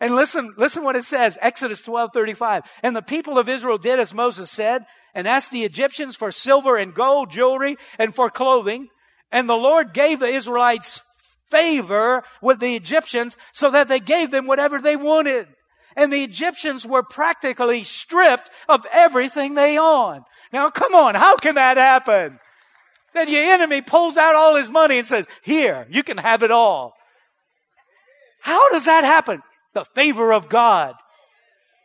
And 0.00 0.16
listen, 0.16 0.54
listen 0.56 0.84
what 0.84 0.96
it 0.96 1.04
says, 1.04 1.36
Exodus 1.42 1.82
12, 1.82 2.12
35. 2.14 2.62
And 2.82 2.96
the 2.96 3.02
people 3.02 3.36
of 3.36 3.50
Israel 3.50 3.76
did 3.76 4.00
as 4.00 4.14
Moses 4.14 4.50
said, 4.50 4.86
and 5.14 5.28
asked 5.28 5.50
the 5.50 5.64
Egyptians 5.64 6.16
for 6.16 6.30
silver 6.30 6.78
and 6.78 6.94
gold, 6.94 7.28
jewelry, 7.30 7.76
and 7.98 8.14
for 8.14 8.30
clothing. 8.30 8.88
And 9.30 9.46
the 9.46 9.56
Lord 9.56 9.92
gave 9.92 10.20
the 10.20 10.26
Israelites 10.26 11.02
favor 11.50 12.22
with 12.40 12.60
the 12.60 12.76
Egyptians 12.76 13.36
so 13.52 13.70
that 13.72 13.88
they 13.88 14.00
gave 14.00 14.30
them 14.30 14.46
whatever 14.46 14.80
they 14.80 14.96
wanted. 14.96 15.48
And 15.94 16.10
the 16.10 16.24
Egyptians 16.24 16.86
were 16.86 17.02
practically 17.02 17.84
stripped 17.84 18.48
of 18.70 18.86
everything 18.90 19.54
they 19.54 19.76
owned. 19.76 20.22
Now 20.52 20.70
come 20.70 20.94
on, 20.94 21.14
how 21.14 21.36
can 21.36 21.54
that 21.56 21.76
happen? 21.76 22.38
That 23.14 23.28
your 23.28 23.42
enemy 23.42 23.80
pulls 23.80 24.16
out 24.16 24.34
all 24.34 24.56
his 24.56 24.70
money 24.70 24.98
and 24.98 25.06
says, 25.06 25.26
here, 25.42 25.86
you 25.90 26.02
can 26.02 26.18
have 26.18 26.42
it 26.42 26.50
all. 26.50 26.94
How 28.40 28.70
does 28.70 28.84
that 28.84 29.04
happen? 29.04 29.42
The 29.74 29.84
favor 29.84 30.32
of 30.32 30.48
God. 30.48 30.94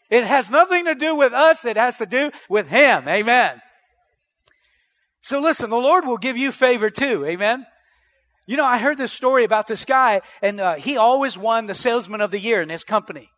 It 0.09 0.25
has 0.25 0.51
nothing 0.51 0.85
to 0.85 0.95
do 0.95 1.15
with 1.15 1.33
us. 1.33 1.65
It 1.65 1.75
has 1.75 1.97
to 1.97 2.05
do 2.05 2.31
with 2.47 2.67
Him. 2.67 3.07
Amen. 3.07 3.61
So 5.21 5.39
listen, 5.39 5.69
the 5.69 5.77
Lord 5.77 6.05
will 6.05 6.17
give 6.17 6.37
you 6.37 6.51
favor 6.51 6.89
too. 6.89 7.25
Amen. 7.25 7.65
You 8.45 8.57
know, 8.57 8.65
I 8.65 8.77
heard 8.77 8.97
this 8.97 9.13
story 9.13 9.43
about 9.43 9.67
this 9.67 9.85
guy, 9.85 10.21
and 10.41 10.59
uh, 10.59 10.75
he 10.75 10.97
always 10.97 11.37
won 11.37 11.65
the 11.65 11.73
salesman 11.73 12.21
of 12.21 12.29
the 12.29 12.39
year 12.39 12.61
in 12.61 12.69
his 12.69 12.83
company. 12.83 13.29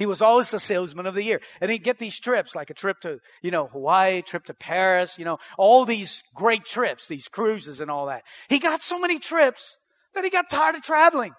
He 0.00 0.06
was 0.06 0.22
always 0.22 0.50
the 0.50 0.58
salesman 0.58 1.04
of 1.04 1.14
the 1.14 1.22
year. 1.22 1.42
And 1.60 1.70
he'd 1.70 1.84
get 1.84 1.98
these 1.98 2.18
trips, 2.18 2.54
like 2.54 2.70
a 2.70 2.74
trip 2.74 3.00
to, 3.00 3.20
you 3.42 3.50
know, 3.50 3.66
Hawaii, 3.66 4.22
trip 4.22 4.46
to 4.46 4.54
Paris, 4.54 5.18
you 5.18 5.26
know, 5.26 5.36
all 5.58 5.84
these 5.84 6.22
great 6.34 6.64
trips, 6.64 7.06
these 7.06 7.28
cruises 7.28 7.82
and 7.82 7.90
all 7.90 8.06
that. 8.06 8.22
He 8.48 8.60
got 8.60 8.82
so 8.82 8.98
many 8.98 9.18
trips 9.18 9.76
that 10.14 10.24
he 10.24 10.30
got 10.30 10.48
tired 10.48 10.74
of 10.74 10.80
traveling. 10.80 11.34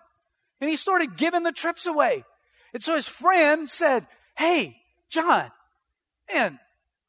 And 0.59 0.69
he 0.69 0.75
started 0.75 1.17
giving 1.17 1.41
the 1.41 1.51
trips 1.51 1.87
away. 1.87 2.23
And 2.71 2.83
so 2.83 2.93
his 2.93 3.07
friend 3.07 3.67
said, 3.67 4.05
Hey, 4.37 4.77
John, 5.09 5.49
man, 6.31 6.59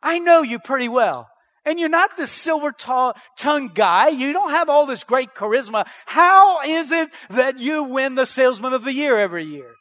I 0.03 0.21
know 0.21 0.41
you 0.41 0.59
pretty 0.59 0.89
well. 0.89 1.29
And 1.67 1.79
you're 1.79 1.91
not 1.91 2.17
this 2.17 2.31
silver 2.31 2.73
tongued 2.73 3.75
guy. 3.75 4.09
You 4.09 4.33
don't 4.33 4.53
have 4.53 4.71
all 4.71 4.87
this 4.87 5.05
great 5.05 5.35
charisma. 5.35 5.87
How 6.07 6.63
is 6.63 6.93
it 6.93 7.11
that 7.29 7.59
you 7.59 7.85
win 7.85 8.15
the 8.15 8.25
salesman 8.25 8.73
of 8.73 8.85
the 8.85 8.95
year 8.95 9.19
every 9.19 9.45
year? 9.45 9.75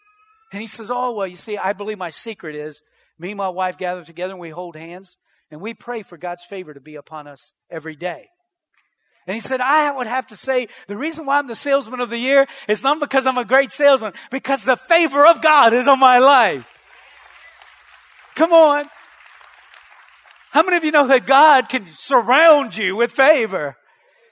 And 0.52 0.62
he 0.62 0.68
says, 0.68 0.92
Oh, 0.92 1.12
well, 1.14 1.28
you 1.28 1.36
see, 1.36 1.58
I 1.58 1.74
believe 1.74 1.98
my 1.98 2.10
secret 2.10 2.56
is 2.56 2.82
me 3.18 3.32
and 3.32 3.38
my 3.38 3.50
wife 3.50 3.78
gather 3.78 4.04
together 4.04 4.34
and 4.34 4.42
we 4.42 4.50
hold 4.50 4.76
hands 4.76 5.18
and 5.50 5.62
we 5.62 5.74
pray 5.74 6.02
for 6.02 6.18
God's 6.18 6.44
favor 6.44 6.74
to 6.74 6.82
be 6.82 6.96
upon 6.96 7.28
us 7.28 7.54
every 7.70 7.96
day. 7.96 8.30
And 9.28 9.36
he 9.36 9.42
said, 9.42 9.62
I 9.62 9.92
would 9.92 10.08
have 10.08 10.28
to 10.28 10.36
say 10.36 10.68
the 10.88 10.98
reason 10.98 11.26
why 11.26 11.38
I'm 11.38 11.48
the 11.48 11.56
salesman 11.56 12.00
of 12.00 12.10
the 12.10 12.18
year 12.18 12.48
is 12.68 12.84
not 12.84 13.00
because 13.00 13.28
I'm 13.28 13.38
a 13.38 13.46
great 13.46 13.72
salesman, 13.72 14.14
because 14.32 14.66
the 14.66 14.76
favor 14.76 15.26
of 15.26 15.42
God 15.42 15.74
is 15.74 15.88
on 15.88 16.00
my 16.00 16.18
life. 16.18 16.66
Come 18.36 18.52
on. 18.52 18.90
How 20.50 20.64
many 20.64 20.78
of 20.78 20.84
you 20.84 20.92
know 20.92 21.08
that 21.08 21.28
God 21.28 21.70
can 21.70 21.86
surround 21.88 22.76
you 22.76 22.96
with 22.96 23.12
favor? 23.12 23.78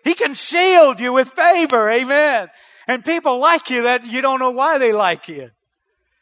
He 0.03 0.15
can 0.15 0.33
shield 0.33 0.99
you 0.99 1.13
with 1.13 1.29
favor. 1.29 1.89
Amen. 1.89 2.49
And 2.87 3.05
people 3.05 3.39
like 3.39 3.69
you 3.69 3.83
that 3.83 4.05
you 4.05 4.21
don't 4.21 4.39
know 4.39 4.51
why 4.51 4.79
they 4.79 4.91
like 4.91 5.27
you. 5.27 5.51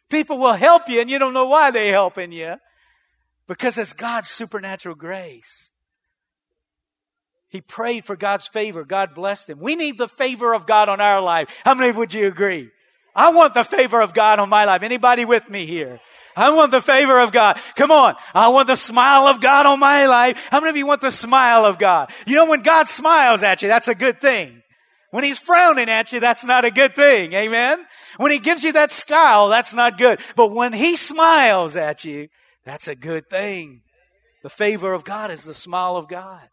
People 0.10 0.38
will 0.38 0.54
help 0.54 0.88
you 0.90 1.02
and 1.02 1.10
you 1.10 1.20
don't 1.20 1.34
know 1.34 1.48
why 1.48 1.72
they're 1.72 1.94
helping 1.94 2.32
you 2.32 2.56
because 3.48 3.78
it's 3.78 3.94
God's 3.94 4.30
supernatural 4.30 4.96
grace. 4.96 5.72
He 7.50 7.62
prayed 7.62 8.06
for 8.06 8.16
God's 8.16 8.48
favor. 8.48 8.84
God 8.84 9.14
blessed 9.14 9.50
him. 9.50 9.60
We 9.60 9.76
need 9.76 9.98
the 9.98 10.08
favor 10.08 10.54
of 10.54 10.68
God 10.68 10.90
on 10.90 11.00
our 11.00 11.22
life. 11.22 11.50
How 11.64 11.74
many 11.74 11.92
would 11.92 12.14
you 12.14 12.28
agree? 12.28 12.70
I 13.16 13.32
want 13.32 13.54
the 13.54 13.64
favor 13.64 14.02
of 14.02 14.14
God 14.14 14.40
on 14.40 14.50
my 14.50 14.66
life. 14.66 14.84
Anybody 14.84 15.26
with 15.26 15.50
me 15.50 15.66
here? 15.66 16.00
I 16.36 16.52
want 16.52 16.72
the 16.72 16.82
favor 16.82 17.20
of 17.20 17.32
God. 17.32 17.60
Come 17.76 17.90
on. 17.90 18.16
I 18.34 18.50
want 18.50 18.68
the 18.68 18.76
smile 18.76 19.28
of 19.28 19.42
God 19.42 19.66
on 19.66 19.80
my 19.80 20.06
life. 20.06 20.48
How 20.52 20.60
many 20.60 20.70
of 20.70 20.78
you 20.78 20.86
want 20.86 21.02
the 21.02 21.10
smile 21.10 21.66
of 21.66 21.80
God? 21.80 22.12
You 22.28 22.36
know, 22.36 22.46
when 22.46 22.62
God 22.62 22.88
smiles 22.88 23.42
at 23.42 23.64
you, 23.64 23.70
that's 23.70 23.88
a 23.88 23.96
good 23.96 24.22
thing. 24.22 24.62
When 25.12 25.24
he's 25.24 25.40
frowning 25.40 25.90
at 25.90 26.12
you, 26.12 26.20
that's 26.20 26.44
not 26.44 26.66
a 26.66 26.72
good 26.72 26.96
thing. 26.96 27.34
Amen. 27.34 27.86
When 28.18 28.32
he 28.32 28.40
gives 28.40 28.64
you 28.64 28.74
that 28.74 28.92
scowl, 28.92 29.50
that's 29.50 29.74
not 29.74 29.98
good. 29.98 30.20
But 30.36 30.52
when 30.52 30.74
he 30.74 30.98
smiles 30.98 31.78
at 31.78 32.04
you, 32.04 32.28
that's 32.66 32.88
a 32.88 32.96
good 32.96 33.30
thing. 33.30 33.82
The 34.44 34.50
favor 34.50 34.94
of 34.94 35.06
God 35.06 35.32
is 35.32 35.44
the 35.44 35.54
smile 35.54 35.96
of 35.96 36.10
God. 36.10 36.48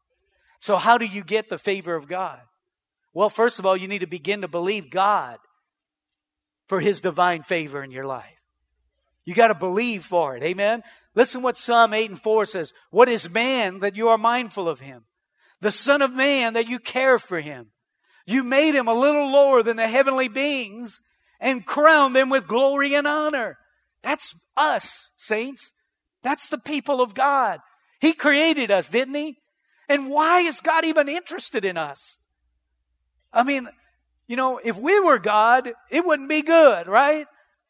So 0.61 0.77
how 0.77 0.99
do 0.99 1.05
you 1.05 1.25
get 1.25 1.49
the 1.49 1.59
favor 1.59 1.95
of 1.95 2.07
God? 2.07 2.41
Well, 3.13 3.29
first 3.29 3.59
of 3.59 3.67
all, 3.67 3.77
you 3.77 3.89
need 3.89 4.01
to 4.01 4.07
begin 4.07 4.41
to 4.41 4.49
believe 4.49 4.91
God 4.91 5.39
for 6.69 6.81
his 6.81 7.01
divine 7.01 7.43
favor 7.43 7.83
in 7.83 7.91
your 7.91 8.07
life. 8.07 8.25
You 9.25 9.35
got 9.35 9.49
to 9.49 9.55
believe 9.55 10.05
for 10.05 10.37
it. 10.37 10.43
Amen. 10.43 10.83
Listen 11.15 11.43
what 11.43 11.57
Psalm 11.57 11.93
8 11.93 12.11
and 12.11 12.21
4 12.21 12.47
says. 12.47 12.73
What 12.91 13.09
is 13.09 13.31
man 13.31 13.81
that 13.81 13.97
you 13.97 14.09
are 14.09 14.19
mindful 14.19 14.69
of 14.69 14.81
him? 14.81 15.05
The 15.61 15.73
son 15.73 16.03
of 16.03 16.15
man 16.15 16.55
that 16.55 16.69
you 16.69 16.79
care 16.79 17.19
for 17.19 17.41
him. 17.41 17.71
You 18.27 18.43
made 18.43 18.75
him 18.75 18.89
a 18.89 18.95
little 18.95 19.31
lower 19.31 19.63
than 19.63 19.77
the 19.77 19.89
heavenly 19.89 20.29
beings 20.29 21.01
and 21.41 21.67
crowned 21.67 22.17
them 22.17 22.31
with 22.31 22.47
glory 22.47 22.95
and 22.95 23.07
honor. 23.07 23.59
That's 24.03 24.35
us, 24.57 25.11
saints. 25.17 25.73
That's 26.23 26.49
the 26.49 26.59
people 26.59 27.01
of 27.01 27.15
God. 27.15 27.61
He 28.01 28.13
created 28.13 28.71
us, 28.71 28.89
didn't 28.89 29.15
he? 29.15 29.39
And 29.89 30.09
why 30.09 30.41
is 30.41 30.61
God 30.61 30.85
even 30.85 31.09
interested 31.09 31.65
in 31.65 31.77
us? 31.77 32.19
I 33.33 33.43
mean, 33.43 33.69
you 34.27 34.37
know, 34.37 34.59
if 34.63 34.79
we 34.79 34.99
were 35.01 35.19
God, 35.19 35.73
it 35.91 36.07
wouldn't 36.07 36.29
be 36.29 36.43
good, 36.43 36.87
right? 36.87 37.27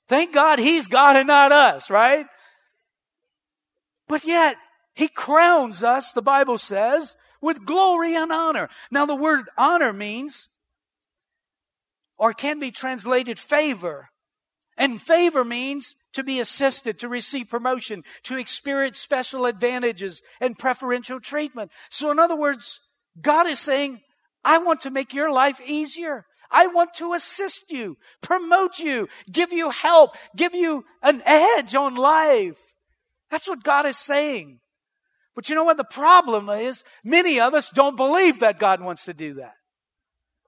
Thank 0.08 0.32
God 0.32 0.58
He's 0.58 0.86
God 0.86 1.16
and 1.16 1.26
not 1.26 1.50
us, 1.50 1.90
right? 1.90 2.26
But 4.06 4.24
yet, 4.24 4.56
He 4.94 5.08
crowns 5.08 5.82
us, 5.82 6.12
the 6.12 6.22
Bible 6.22 6.58
says, 6.58 7.16
with 7.44 7.66
glory 7.66 8.16
and 8.16 8.32
honor. 8.32 8.70
Now, 8.90 9.04
the 9.04 9.14
word 9.14 9.44
honor 9.58 9.92
means, 9.92 10.48
or 12.16 12.32
can 12.32 12.58
be 12.58 12.70
translated 12.70 13.38
favor. 13.38 14.08
And 14.78 15.00
favor 15.00 15.44
means 15.44 15.94
to 16.14 16.24
be 16.24 16.40
assisted, 16.40 16.98
to 16.98 17.08
receive 17.08 17.50
promotion, 17.50 18.02
to 18.24 18.38
experience 18.38 18.98
special 18.98 19.44
advantages 19.44 20.22
and 20.40 20.58
preferential 20.58 21.20
treatment. 21.20 21.70
So, 21.90 22.10
in 22.10 22.18
other 22.18 22.34
words, 22.34 22.80
God 23.20 23.46
is 23.46 23.58
saying, 23.58 24.00
I 24.42 24.58
want 24.58 24.80
to 24.80 24.90
make 24.90 25.12
your 25.12 25.30
life 25.30 25.60
easier. 25.64 26.24
I 26.50 26.66
want 26.68 26.94
to 26.94 27.12
assist 27.12 27.70
you, 27.70 27.96
promote 28.22 28.78
you, 28.78 29.08
give 29.30 29.52
you 29.52 29.70
help, 29.70 30.16
give 30.34 30.54
you 30.54 30.84
an 31.02 31.22
edge 31.26 31.74
on 31.74 31.94
life. 31.94 32.58
That's 33.30 33.48
what 33.48 33.62
God 33.62 33.86
is 33.86 33.98
saying. 33.98 34.60
But 35.34 35.48
you 35.48 35.54
know 35.54 35.64
what 35.64 35.76
the 35.76 35.84
problem 35.84 36.48
is? 36.48 36.84
Many 37.02 37.40
of 37.40 37.54
us 37.54 37.68
don't 37.68 37.96
believe 37.96 38.40
that 38.40 38.58
God 38.58 38.80
wants 38.80 39.04
to 39.06 39.14
do 39.14 39.34
that. 39.34 39.54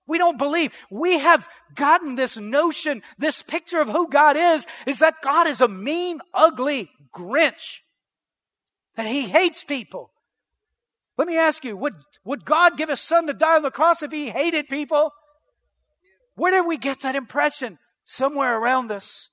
We 0.06 0.18
don't 0.18 0.38
believe. 0.38 0.72
We 0.90 1.18
have 1.18 1.48
gotten 1.74 2.14
this 2.14 2.36
notion, 2.36 3.02
this 3.18 3.42
picture 3.42 3.80
of 3.80 3.88
who 3.88 4.08
God 4.08 4.36
is, 4.36 4.66
is 4.86 5.00
that 5.00 5.20
God 5.22 5.48
is 5.48 5.60
a 5.60 5.68
mean, 5.68 6.20
ugly 6.32 6.90
Grinch. 7.12 7.80
That 8.96 9.06
he 9.06 9.22
hates 9.22 9.64
people. 9.64 10.12
Let 11.18 11.28
me 11.28 11.36
ask 11.36 11.64
you, 11.64 11.76
would, 11.76 11.94
would 12.24 12.44
God 12.44 12.76
give 12.76 12.88
his 12.88 13.00
son 13.00 13.26
to 13.26 13.32
die 13.32 13.56
on 13.56 13.62
the 13.62 13.70
cross 13.70 14.02
if 14.02 14.12
he 14.12 14.30
hated 14.30 14.68
people? 14.68 15.12
Where 16.36 16.52
did 16.52 16.66
we 16.66 16.76
get 16.76 17.00
that 17.00 17.16
impression? 17.16 17.78
Somewhere 18.04 18.58
around 18.58 18.92
us. 18.92 19.28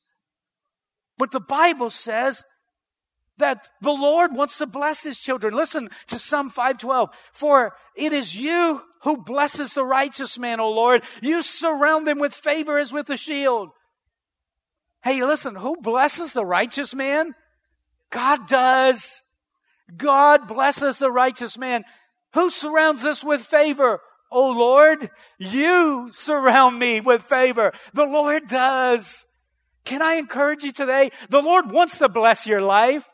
But 1.18 1.32
the 1.32 1.40
Bible 1.40 1.90
says 1.90 2.44
that 3.38 3.70
the 3.82 3.92
Lord 3.92 4.34
wants 4.34 4.58
to 4.60 4.66
bless 4.66 5.04
his 5.04 5.18
children. 5.18 5.54
Listen 5.54 5.90
to 6.08 6.20
Psalm 6.20 6.50
512. 6.50 7.10
For 7.32 7.76
it 7.96 8.14
is 8.14 8.36
you 8.36 8.82
who 9.02 9.18
blesses 9.18 9.74
the 9.74 9.86
righteous 9.86 10.38
man, 10.38 10.60
O 10.60 10.70
Lord. 10.70 11.04
You 11.22 11.42
surround 11.42 12.08
them 12.08 12.20
with 12.20 12.34
favor 12.34 12.78
as 12.78 12.94
with 12.94 13.10
a 13.10 13.18
shield. 13.18 13.70
Hey, 15.04 15.24
listen, 15.24 15.56
who 15.56 15.76
blesses 15.82 16.34
the 16.34 16.46
righteous 16.46 16.96
man? 16.96 17.34
God 18.10 18.48
does. 18.48 19.24
God 19.98 20.48
blesses 20.48 21.00
the 21.00 21.12
righteous 21.12 21.58
man. 21.58 21.84
Who 22.34 22.50
surrounds 22.50 23.06
us 23.06 23.24
with 23.24 23.42
favor? 23.42 24.00
Oh 24.32 24.52
Lord, 24.52 25.12
you 25.38 26.10
surround 26.12 26.80
me 26.80 27.02
with 27.02 27.22
favor. 27.22 27.74
The 27.94 28.06
Lord 28.06 28.48
does. 28.48 29.26
Can 29.86 30.02
I 30.02 30.14
encourage 30.14 30.64
you 30.64 30.72
today? 30.72 31.12
The 31.30 31.42
Lord 31.42 31.70
wants 31.70 31.98
to 31.98 32.10
bless 32.10 32.48
your 32.48 32.62
life. 32.62 33.08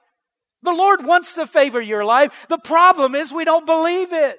The 0.63 0.73
Lord 0.73 1.05
wants 1.05 1.35
to 1.35 1.47
favor 1.47 1.79
your 1.79 2.03
life. 2.03 2.47
The 2.49 2.57
problem 2.57 3.15
is 3.15 3.33
we 3.33 3.45
don't 3.45 3.65
believe 3.65 4.11
it. 4.11 4.37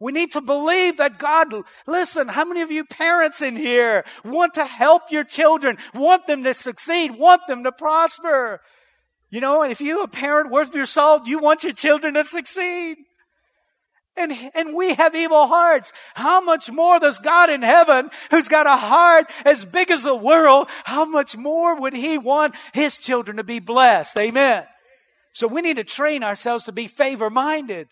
We 0.00 0.12
need 0.12 0.32
to 0.32 0.40
believe 0.40 0.96
that 0.96 1.18
God, 1.18 1.52
listen, 1.86 2.28
how 2.28 2.46
many 2.46 2.62
of 2.62 2.70
you 2.70 2.84
parents 2.84 3.42
in 3.42 3.54
here 3.54 4.04
want 4.24 4.54
to 4.54 4.64
help 4.64 5.12
your 5.12 5.24
children, 5.24 5.76
want 5.92 6.26
them 6.26 6.42
to 6.44 6.54
succeed, 6.54 7.18
want 7.18 7.42
them 7.46 7.64
to 7.64 7.72
prosper? 7.72 8.62
You 9.28 9.40
know, 9.42 9.62
if 9.62 9.82
you're 9.82 10.04
a 10.04 10.08
parent 10.08 10.50
worth 10.50 10.74
your 10.74 10.86
salt, 10.86 11.26
you 11.26 11.38
want 11.38 11.62
your 11.64 11.74
children 11.74 12.14
to 12.14 12.24
succeed. 12.24 12.96
And, 14.16 14.32
and 14.54 14.74
we 14.74 14.94
have 14.94 15.14
evil 15.14 15.46
hearts. 15.46 15.92
How 16.14 16.40
much 16.40 16.70
more 16.70 16.98
does 16.98 17.18
God 17.18 17.50
in 17.50 17.62
heaven, 17.62 18.10
who's 18.30 18.48
got 18.48 18.66
a 18.66 18.76
heart 18.76 19.26
as 19.44 19.64
big 19.66 19.90
as 19.90 20.02
the 20.02 20.16
world, 20.16 20.68
how 20.84 21.04
much 21.04 21.36
more 21.36 21.78
would 21.78 21.94
He 21.94 22.18
want 22.18 22.54
His 22.72 22.96
children 22.96 23.36
to 23.36 23.44
be 23.44 23.60
blessed? 23.60 24.18
Amen. 24.18 24.64
So 25.32 25.46
we 25.46 25.62
need 25.62 25.76
to 25.76 25.84
train 25.84 26.22
ourselves 26.22 26.64
to 26.64 26.72
be 26.72 26.88
favor 26.88 27.30
minded. 27.30 27.88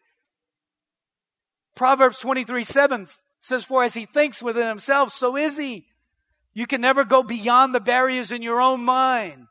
Proverbs 1.74 2.18
23 2.18 2.64
7 2.64 3.06
says, 3.40 3.64
For 3.64 3.84
as 3.84 3.94
he 3.94 4.04
thinks 4.04 4.42
within 4.42 4.66
himself, 4.66 5.12
so 5.12 5.36
is 5.36 5.56
he. 5.56 5.86
You 6.54 6.66
can 6.66 6.80
never 6.80 7.04
go 7.04 7.22
beyond 7.22 7.74
the 7.74 7.80
barriers 7.80 8.32
in 8.32 8.42
your 8.42 8.60
own 8.60 8.80
mind. 8.80 9.46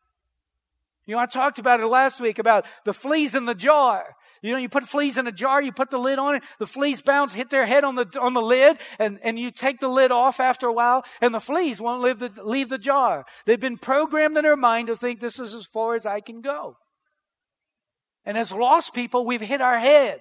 You 1.05 1.15
know, 1.15 1.21
I 1.21 1.25
talked 1.25 1.57
about 1.57 1.79
it 1.79 1.87
last 1.87 2.19
week 2.19 2.37
about 2.37 2.65
the 2.83 2.93
fleas 2.93 3.33
in 3.33 3.45
the 3.45 3.55
jar. 3.55 4.03
You 4.41 4.51
know, 4.51 4.57
you 4.57 4.69
put 4.69 4.83
fleas 4.83 5.17
in 5.17 5.25
a 5.25 5.31
jar, 5.31 5.61
you 5.61 5.71
put 5.71 5.89
the 5.89 5.97
lid 5.97 6.19
on 6.19 6.35
it, 6.35 6.43
the 6.59 6.67
fleas 6.67 7.01
bounce, 7.01 7.33
hit 7.33 7.49
their 7.49 7.65
head 7.65 7.83
on 7.83 7.95
the, 7.95 8.05
on 8.21 8.33
the 8.33 8.41
lid, 8.41 8.77
and, 8.99 9.19
and 9.23 9.39
you 9.39 9.49
take 9.49 9.79
the 9.79 9.87
lid 9.87 10.11
off 10.11 10.39
after 10.39 10.67
a 10.67 10.73
while, 10.73 11.03
and 11.21 11.33
the 11.33 11.39
fleas 11.39 11.81
won't 11.81 12.01
leave 12.01 12.19
the, 12.19 12.31
leave 12.43 12.69
the 12.69 12.77
jar. 12.77 13.25
They've 13.45 13.59
been 13.59 13.77
programmed 13.77 14.37
in 14.37 14.43
their 14.43 14.57
mind 14.57 14.87
to 14.87 14.95
think 14.95 15.19
this 15.19 15.39
is 15.39 15.53
as 15.53 15.65
far 15.65 15.95
as 15.95 16.05
I 16.05 16.19
can 16.19 16.41
go. 16.41 16.77
And 18.27 18.37
as 18.37 18.51
lost 18.51 18.93
people, 18.93 19.25
we've 19.25 19.41
hit 19.41 19.61
our 19.61 19.79
head 19.79 20.19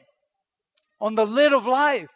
on 1.01 1.17
the 1.17 1.27
lid 1.27 1.53
of 1.53 1.67
life. 1.67 2.09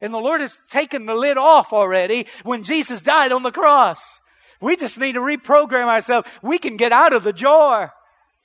And 0.00 0.14
the 0.14 0.18
Lord 0.18 0.40
has 0.40 0.58
taken 0.70 1.04
the 1.04 1.14
lid 1.14 1.36
off 1.36 1.74
already 1.74 2.26
when 2.42 2.64
Jesus 2.64 3.02
died 3.02 3.30
on 3.30 3.42
the 3.42 3.52
cross. 3.52 4.20
We 4.62 4.76
just 4.76 4.98
need 4.98 5.12
to 5.12 5.20
reprogram 5.20 5.88
ourselves. 5.88 6.28
We 6.42 6.58
can 6.58 6.78
get 6.78 6.90
out 6.90 7.12
of 7.12 7.22
the 7.22 7.34
jar. 7.34 7.92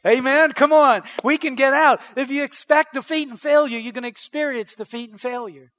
Amen. 0.05 0.51
Come 0.51 0.73
on. 0.73 1.03
We 1.23 1.37
can 1.37 1.55
get 1.55 1.73
out. 1.73 2.01
If 2.17 2.29
you 2.29 2.43
expect 2.43 2.93
defeat 2.93 3.29
and 3.29 3.39
failure, 3.39 3.79
you're 3.79 3.93
going 3.93 4.03
to 4.03 4.09
experience 4.09 4.75
defeat 4.75 5.09
and 5.11 5.19
failure. 5.19 5.71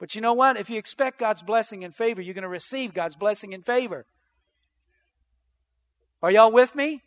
But 0.00 0.14
you 0.14 0.22
know 0.22 0.32
what? 0.32 0.56
If 0.56 0.70
you 0.70 0.78
expect 0.78 1.18
God's 1.18 1.42
blessing 1.42 1.84
and 1.84 1.94
favor, 1.94 2.22
you're 2.22 2.34
going 2.34 2.42
to 2.42 2.48
receive 2.48 2.94
God's 2.94 3.16
blessing 3.16 3.52
and 3.52 3.64
favor. 3.64 4.06
Are 6.22 6.30
y'all 6.30 6.50
with 6.50 6.74
me? 6.74 7.02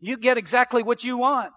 You 0.00 0.16
get 0.16 0.36
exactly 0.36 0.82
what 0.82 1.04
you 1.04 1.16
want. 1.16 1.52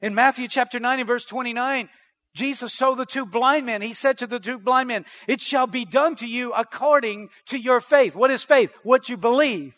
In 0.00 0.14
Matthew 0.14 0.48
chapter 0.48 0.78
9 0.78 1.00
and 1.00 1.06
verse 1.06 1.24
29, 1.24 1.88
Jesus 2.34 2.76
told 2.76 2.98
the 2.98 3.06
two 3.06 3.26
blind 3.26 3.66
men, 3.66 3.82
he 3.82 3.92
said 3.92 4.18
to 4.18 4.26
the 4.26 4.38
two 4.38 4.58
blind 4.58 4.88
men, 4.88 5.04
it 5.26 5.40
shall 5.40 5.66
be 5.66 5.84
done 5.84 6.14
to 6.16 6.26
you 6.26 6.52
according 6.52 7.30
to 7.46 7.58
your 7.58 7.80
faith. 7.80 8.14
What 8.14 8.30
is 8.30 8.44
faith? 8.44 8.70
What 8.82 9.08
you 9.08 9.16
believe. 9.16 9.74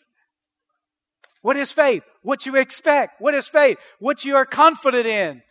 What 1.41 1.57
is 1.57 1.71
faith? 1.71 2.03
What 2.21 2.45
you 2.45 2.55
expect. 2.55 3.19
What 3.19 3.33
is 3.33 3.47
faith? 3.47 3.79
What 3.99 4.25
you 4.25 4.35
are 4.35 4.45
confident 4.45 5.07
in. 5.07 5.41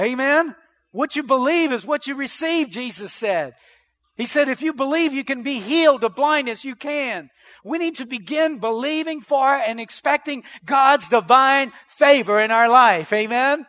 Amen? 0.00 0.54
What 0.90 1.16
you 1.16 1.22
believe 1.22 1.70
is 1.70 1.84
what 1.84 2.06
you 2.06 2.14
receive, 2.14 2.70
Jesus 2.70 3.12
said. 3.12 3.54
He 4.16 4.26
said, 4.26 4.48
if 4.48 4.62
you 4.62 4.72
believe 4.72 5.12
you 5.12 5.24
can 5.24 5.42
be 5.42 5.60
healed 5.60 6.02
of 6.02 6.16
blindness, 6.16 6.64
you 6.64 6.74
can. 6.74 7.30
We 7.62 7.78
need 7.78 7.96
to 7.96 8.06
begin 8.06 8.58
believing 8.58 9.20
for 9.20 9.54
and 9.54 9.78
expecting 9.78 10.44
God's 10.64 11.08
divine 11.08 11.72
favor 11.86 12.40
in 12.40 12.50
our 12.50 12.68
life. 12.68 13.12
Amen? 13.12 13.66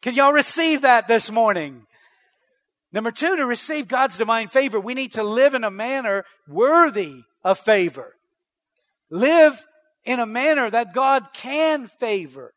Can 0.00 0.14
y'all 0.14 0.32
receive 0.32 0.82
that 0.82 1.08
this 1.08 1.30
morning? 1.30 1.86
Number 2.92 3.10
two, 3.10 3.36
to 3.36 3.44
receive 3.44 3.88
God's 3.88 4.16
divine 4.16 4.48
favor, 4.48 4.80
we 4.80 4.94
need 4.94 5.12
to 5.12 5.22
live 5.22 5.54
in 5.54 5.64
a 5.64 5.70
manner 5.70 6.24
worthy 6.46 7.22
of 7.44 7.58
favor. 7.58 8.14
Live 9.10 9.66
in 10.04 10.20
a 10.20 10.26
manner 10.26 10.70
that 10.70 10.94
God 10.94 11.28
can 11.32 11.86
favor. 11.86 12.54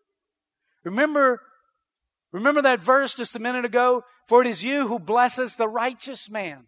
Remember, 0.83 1.41
remember 2.31 2.61
that 2.61 2.81
verse 2.81 3.15
just 3.15 3.35
a 3.35 3.39
minute 3.39 3.65
ago? 3.65 4.03
For 4.27 4.41
it 4.41 4.47
is 4.47 4.63
you 4.63 4.87
who 4.87 4.99
blesses 4.99 5.55
the 5.55 5.67
righteous 5.67 6.29
man. 6.29 6.65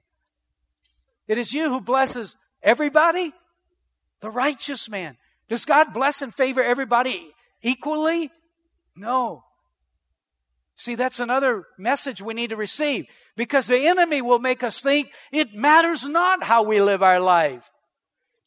It 1.28 1.38
is 1.38 1.54
you 1.54 1.70
who 1.70 1.80
blesses 1.80 2.36
everybody? 2.62 3.32
The 4.22 4.30
righteous 4.30 4.90
man. 4.90 5.18
Does 5.50 5.66
God 5.66 5.94
bless 5.94 6.22
and 6.22 6.34
favor 6.34 6.62
everybody 6.62 7.32
equally? 7.62 8.32
No. 8.96 9.44
See, 10.76 10.96
that's 10.96 11.20
another 11.20 11.66
message 11.78 12.22
we 12.22 12.34
need 12.34 12.50
to 12.50 12.56
receive 12.56 13.06
because 13.36 13.68
the 13.68 13.88
enemy 13.88 14.22
will 14.22 14.40
make 14.40 14.64
us 14.64 14.82
think 14.82 15.10
it 15.32 15.54
matters 15.54 16.04
not 16.04 16.44
how 16.44 16.64
we 16.64 16.82
live 16.82 17.04
our 17.04 17.20
life. 17.20 17.70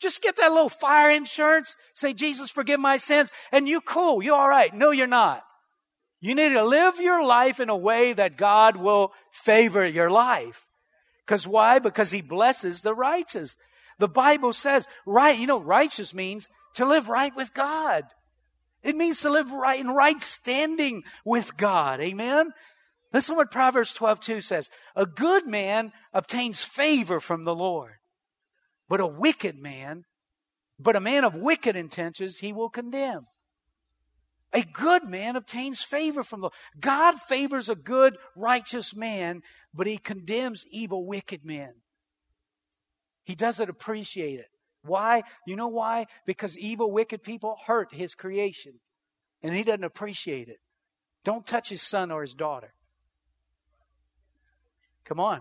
Just 0.00 0.22
get 0.22 0.36
that 0.36 0.52
little 0.52 0.68
fire 0.68 1.10
insurance, 1.10 1.76
say, 1.94 2.12
Jesus, 2.12 2.50
forgive 2.50 2.80
my 2.80 2.96
sins, 2.96 3.30
and 3.50 3.68
you 3.68 3.80
cool, 3.80 4.22
you 4.22 4.34
all 4.34 4.48
right. 4.48 4.74
No, 4.74 4.90
you're 4.90 5.06
not. 5.06 5.42
You 6.20 6.34
need 6.34 6.50
to 6.50 6.64
live 6.64 7.00
your 7.00 7.24
life 7.24 7.60
in 7.60 7.68
a 7.68 7.76
way 7.76 8.12
that 8.12 8.36
God 8.36 8.76
will 8.76 9.12
favor 9.30 9.84
your 9.84 10.10
life. 10.10 10.66
Because 11.24 11.46
why? 11.46 11.78
Because 11.78 12.10
He 12.10 12.20
blesses 12.20 12.82
the 12.82 12.94
righteous. 12.94 13.56
The 13.98 14.08
Bible 14.08 14.52
says, 14.52 14.86
right, 15.06 15.38
you 15.38 15.46
know, 15.46 15.60
righteous 15.60 16.12
means 16.12 16.48
to 16.74 16.84
live 16.84 17.08
right 17.08 17.34
with 17.34 17.54
God. 17.54 18.04
It 18.86 18.94
means 18.94 19.20
to 19.22 19.30
live 19.30 19.50
right 19.50 19.80
in 19.80 19.88
right 19.88 20.22
standing 20.22 21.02
with 21.24 21.56
God. 21.56 22.00
Amen? 22.00 22.52
Listen 23.12 23.34
what 23.34 23.50
Proverbs 23.50 23.92
12 23.92 24.20
2 24.20 24.40
says. 24.40 24.70
A 24.94 25.04
good 25.04 25.44
man 25.44 25.90
obtains 26.14 26.62
favor 26.62 27.18
from 27.18 27.42
the 27.42 27.54
Lord. 27.54 27.94
But 28.88 29.00
a 29.00 29.06
wicked 29.06 29.58
man, 29.58 30.04
but 30.78 30.94
a 30.94 31.00
man 31.00 31.24
of 31.24 31.34
wicked 31.34 31.74
intentions, 31.74 32.38
he 32.38 32.52
will 32.52 32.70
condemn. 32.70 33.26
A 34.52 34.62
good 34.62 35.02
man 35.02 35.34
obtains 35.34 35.82
favor 35.82 36.22
from 36.22 36.40
the 36.40 36.50
God 36.78 37.16
favors 37.16 37.68
a 37.68 37.74
good, 37.74 38.16
righteous 38.36 38.94
man, 38.94 39.40
but 39.74 39.88
he 39.88 39.98
condemns 39.98 40.64
evil, 40.70 41.04
wicked 41.04 41.44
men. 41.44 41.72
He 43.24 43.34
doesn't 43.34 43.68
appreciate 43.68 44.38
it. 44.38 44.46
Why? 44.86 45.22
You 45.46 45.56
know 45.56 45.68
why? 45.68 46.06
Because 46.24 46.58
evil, 46.58 46.90
wicked 46.90 47.22
people 47.22 47.58
hurt 47.66 47.92
his 47.92 48.14
creation, 48.14 48.74
and 49.42 49.54
he 49.54 49.62
doesn't 49.62 49.84
appreciate 49.84 50.48
it. 50.48 50.58
Don't 51.24 51.46
touch 51.46 51.68
his 51.68 51.82
son 51.82 52.10
or 52.10 52.22
his 52.22 52.34
daughter. 52.34 52.72
Come 55.04 55.20
on. 55.20 55.40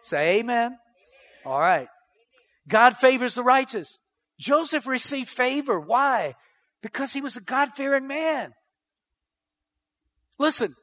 Say 0.00 0.38
amen. 0.38 0.78
All 1.44 1.60
right. 1.60 1.88
God 2.68 2.96
favors 2.96 3.34
the 3.34 3.42
righteous. 3.42 3.98
Joseph 4.38 4.86
received 4.86 5.28
favor. 5.28 5.78
Why? 5.78 6.34
Because 6.82 7.12
he 7.12 7.20
was 7.20 7.36
a 7.36 7.40
God 7.40 7.70
fearing 7.74 8.06
man. 8.06 8.52
Listen, 10.38 10.74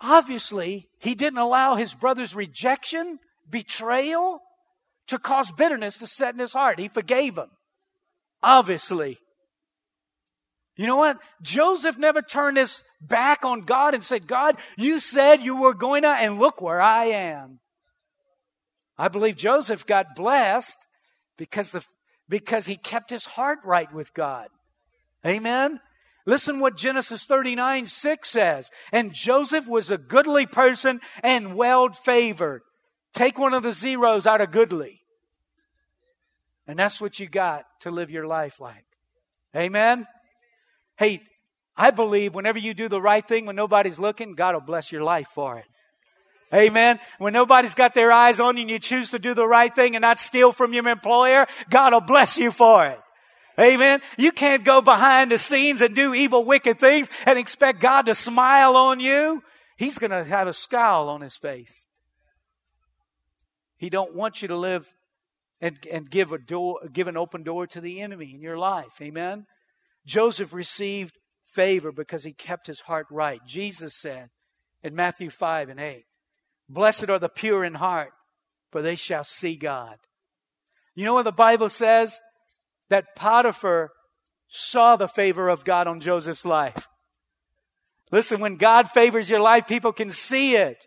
obviously, 0.00 0.88
he 0.98 1.14
didn't 1.14 1.38
allow 1.38 1.74
his 1.74 1.94
brother's 1.94 2.34
rejection, 2.36 3.18
betrayal, 3.48 4.40
to 5.08 5.18
cause 5.18 5.50
bitterness 5.50 5.98
to 5.98 6.06
set 6.06 6.34
in 6.34 6.40
his 6.40 6.52
heart. 6.52 6.78
He 6.78 6.88
forgave 6.88 7.36
him. 7.36 7.50
Obviously. 8.42 9.18
You 10.76 10.86
know 10.86 10.96
what? 10.96 11.18
Joseph 11.40 11.98
never 11.98 12.20
turned 12.20 12.56
his 12.56 12.82
back 13.00 13.44
on 13.44 13.62
God 13.62 13.94
and 13.94 14.04
said, 14.04 14.26
God, 14.26 14.56
you 14.76 14.98
said 14.98 15.42
you 15.42 15.60
were 15.60 15.74
going 15.74 16.02
to, 16.02 16.08
and 16.08 16.38
look 16.38 16.60
where 16.60 16.80
I 16.80 17.06
am. 17.06 17.60
I 18.98 19.08
believe 19.08 19.36
Joseph 19.36 19.86
got 19.86 20.16
blessed 20.16 20.78
because, 21.36 21.70
the, 21.70 21.84
because 22.28 22.66
he 22.66 22.76
kept 22.76 23.10
his 23.10 23.26
heart 23.26 23.58
right 23.64 23.92
with 23.92 24.14
God. 24.14 24.48
Amen? 25.24 25.80
Listen 26.26 26.58
what 26.58 26.76
Genesis 26.76 27.24
39 27.24 27.86
6 27.86 28.28
says. 28.28 28.70
And 28.92 29.12
Joseph 29.12 29.68
was 29.68 29.90
a 29.90 29.98
goodly 29.98 30.46
person 30.46 31.00
and 31.22 31.54
well 31.54 31.90
favored. 31.90 32.62
Take 33.14 33.38
one 33.38 33.54
of 33.54 33.62
the 33.62 33.72
zeros 33.72 34.26
out 34.26 34.40
of 34.40 34.50
goodly. 34.50 35.00
And 36.66 36.78
that's 36.78 37.00
what 37.00 37.20
you 37.20 37.26
got 37.26 37.64
to 37.80 37.90
live 37.90 38.10
your 38.10 38.26
life 38.26 38.60
like. 38.60 38.84
Amen? 39.56 40.06
Hey, 40.96 41.22
I 41.76 41.90
believe 41.90 42.34
whenever 42.34 42.58
you 42.58 42.74
do 42.74 42.88
the 42.88 43.00
right 43.00 43.26
thing 43.26 43.46
when 43.46 43.56
nobody's 43.56 43.98
looking, 43.98 44.34
God 44.34 44.54
will 44.54 44.60
bless 44.60 44.90
your 44.90 45.02
life 45.02 45.28
for 45.28 45.58
it. 45.58 45.66
Amen. 46.52 47.00
When 47.18 47.32
nobody's 47.32 47.74
got 47.74 47.94
their 47.94 48.12
eyes 48.12 48.38
on 48.38 48.56
you 48.56 48.62
and 48.62 48.70
you 48.70 48.78
choose 48.78 49.10
to 49.10 49.18
do 49.18 49.34
the 49.34 49.46
right 49.46 49.74
thing 49.74 49.96
and 49.96 50.02
not 50.02 50.18
steal 50.18 50.52
from 50.52 50.72
your 50.72 50.86
employer, 50.88 51.46
God 51.68 51.92
will 51.92 52.00
bless 52.00 52.38
you 52.38 52.50
for 52.50 52.86
it. 52.86 53.00
Amen. 53.58 54.00
You 54.18 54.32
can't 54.32 54.64
go 54.64 54.80
behind 54.80 55.30
the 55.30 55.38
scenes 55.38 55.80
and 55.80 55.94
do 55.94 56.14
evil, 56.14 56.44
wicked 56.44 56.78
things 56.78 57.08
and 57.26 57.38
expect 57.38 57.80
God 57.80 58.06
to 58.06 58.14
smile 58.14 58.76
on 58.76 59.00
you. 59.00 59.42
He's 59.76 59.98
going 59.98 60.10
to 60.10 60.24
have 60.24 60.48
a 60.48 60.52
scowl 60.52 61.08
on 61.08 61.20
his 61.20 61.36
face. 61.36 61.86
He 63.84 63.90
don't 63.90 64.14
want 64.14 64.40
you 64.40 64.48
to 64.48 64.56
live 64.56 64.94
and, 65.60 65.76
and 65.92 66.10
give 66.10 66.32
a 66.32 66.38
door, 66.38 66.80
give 66.90 67.06
an 67.06 67.18
open 67.18 67.42
door 67.42 67.66
to 67.66 67.82
the 67.82 68.00
enemy 68.00 68.32
in 68.34 68.40
your 68.40 68.56
life. 68.56 68.98
Amen. 69.02 69.44
Joseph 70.06 70.54
received 70.54 71.18
favor 71.44 71.92
because 71.92 72.24
he 72.24 72.32
kept 72.32 72.66
his 72.66 72.80
heart 72.80 73.06
right. 73.10 73.44
Jesus 73.44 73.94
said 73.94 74.30
in 74.82 74.94
Matthew 74.94 75.28
5 75.28 75.68
and 75.68 75.78
8, 75.78 76.06
Blessed 76.66 77.10
are 77.10 77.18
the 77.18 77.28
pure 77.28 77.62
in 77.62 77.74
heart, 77.74 78.12
for 78.72 78.80
they 78.80 78.94
shall 78.94 79.22
see 79.22 79.54
God. 79.54 79.98
You 80.94 81.04
know 81.04 81.12
what 81.12 81.24
the 81.24 81.30
Bible 81.30 81.68
says? 81.68 82.22
That 82.88 83.14
Potiphar 83.14 83.90
saw 84.48 84.96
the 84.96 85.08
favor 85.08 85.50
of 85.50 85.66
God 85.66 85.86
on 85.86 86.00
Joseph's 86.00 86.46
life. 86.46 86.88
Listen, 88.10 88.40
when 88.40 88.56
God 88.56 88.88
favors 88.88 89.28
your 89.28 89.40
life, 89.40 89.66
people 89.66 89.92
can 89.92 90.08
see 90.08 90.56
it. 90.56 90.86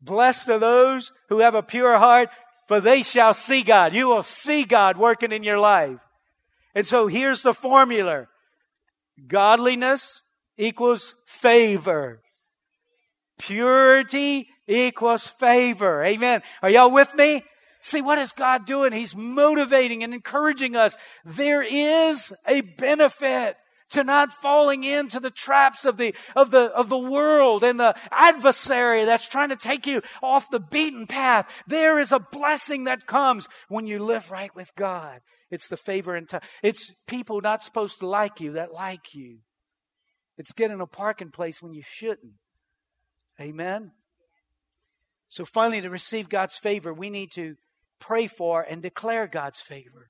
Blessed 0.00 0.48
are 0.48 0.58
those 0.58 1.12
who 1.28 1.40
have 1.40 1.54
a 1.54 1.62
pure 1.62 1.98
heart, 1.98 2.28
for 2.66 2.80
they 2.80 3.02
shall 3.02 3.34
see 3.34 3.62
God. 3.62 3.94
You 3.94 4.08
will 4.08 4.22
see 4.22 4.64
God 4.64 4.96
working 4.96 5.32
in 5.32 5.42
your 5.42 5.58
life. 5.58 5.98
And 6.74 6.86
so 6.86 7.06
here's 7.06 7.42
the 7.42 7.54
formula. 7.54 8.28
Godliness 9.26 10.22
equals 10.56 11.16
favor. 11.26 12.20
Purity 13.38 14.48
equals 14.66 15.26
favor. 15.26 16.04
Amen. 16.04 16.42
Are 16.62 16.70
y'all 16.70 16.92
with 16.92 17.14
me? 17.14 17.42
See, 17.80 18.02
what 18.02 18.18
is 18.18 18.32
God 18.32 18.66
doing? 18.66 18.92
He's 18.92 19.16
motivating 19.16 20.02
and 20.02 20.12
encouraging 20.12 20.76
us. 20.76 20.96
There 21.24 21.62
is 21.62 22.32
a 22.46 22.60
benefit 22.60 23.56
to 23.90 24.04
not 24.04 24.32
falling 24.32 24.84
into 24.84 25.20
the 25.20 25.30
traps 25.30 25.84
of 25.84 25.96
the, 25.96 26.14
of 26.36 26.50
the, 26.50 26.64
of 26.74 26.88
the 26.88 26.98
world 26.98 27.64
and 27.64 27.78
the 27.78 27.94
adversary 28.10 29.04
that's 29.04 29.28
trying 29.28 29.48
to 29.48 29.56
take 29.56 29.86
you 29.86 30.02
off 30.22 30.50
the 30.50 30.60
beaten 30.60 31.06
path. 31.06 31.50
There 31.66 31.98
is 31.98 32.12
a 32.12 32.18
blessing 32.18 32.84
that 32.84 33.06
comes 33.06 33.48
when 33.68 33.86
you 33.86 33.98
live 33.98 34.30
right 34.30 34.54
with 34.54 34.74
God. 34.76 35.20
It's 35.50 35.68
the 35.68 35.76
favor 35.76 36.14
and 36.14 36.28
time. 36.28 36.42
It's 36.62 36.92
people 37.06 37.40
not 37.40 37.62
supposed 37.62 38.00
to 38.00 38.06
like 38.06 38.40
you 38.40 38.52
that 38.52 38.72
like 38.72 39.14
you. 39.14 39.38
It's 40.36 40.52
getting 40.52 40.80
a 40.80 40.86
parking 40.86 41.30
place 41.30 41.62
when 41.62 41.72
you 41.72 41.82
shouldn't. 41.84 42.34
Amen. 43.40 43.92
So 45.28 45.44
finally, 45.44 45.80
to 45.80 45.90
receive 45.90 46.28
God's 46.28 46.56
favor, 46.56 46.92
we 46.92 47.10
need 47.10 47.30
to 47.32 47.54
pray 48.00 48.26
for 48.26 48.62
and 48.62 48.82
declare 48.82 49.26
God's 49.26 49.60
favor. 49.60 50.08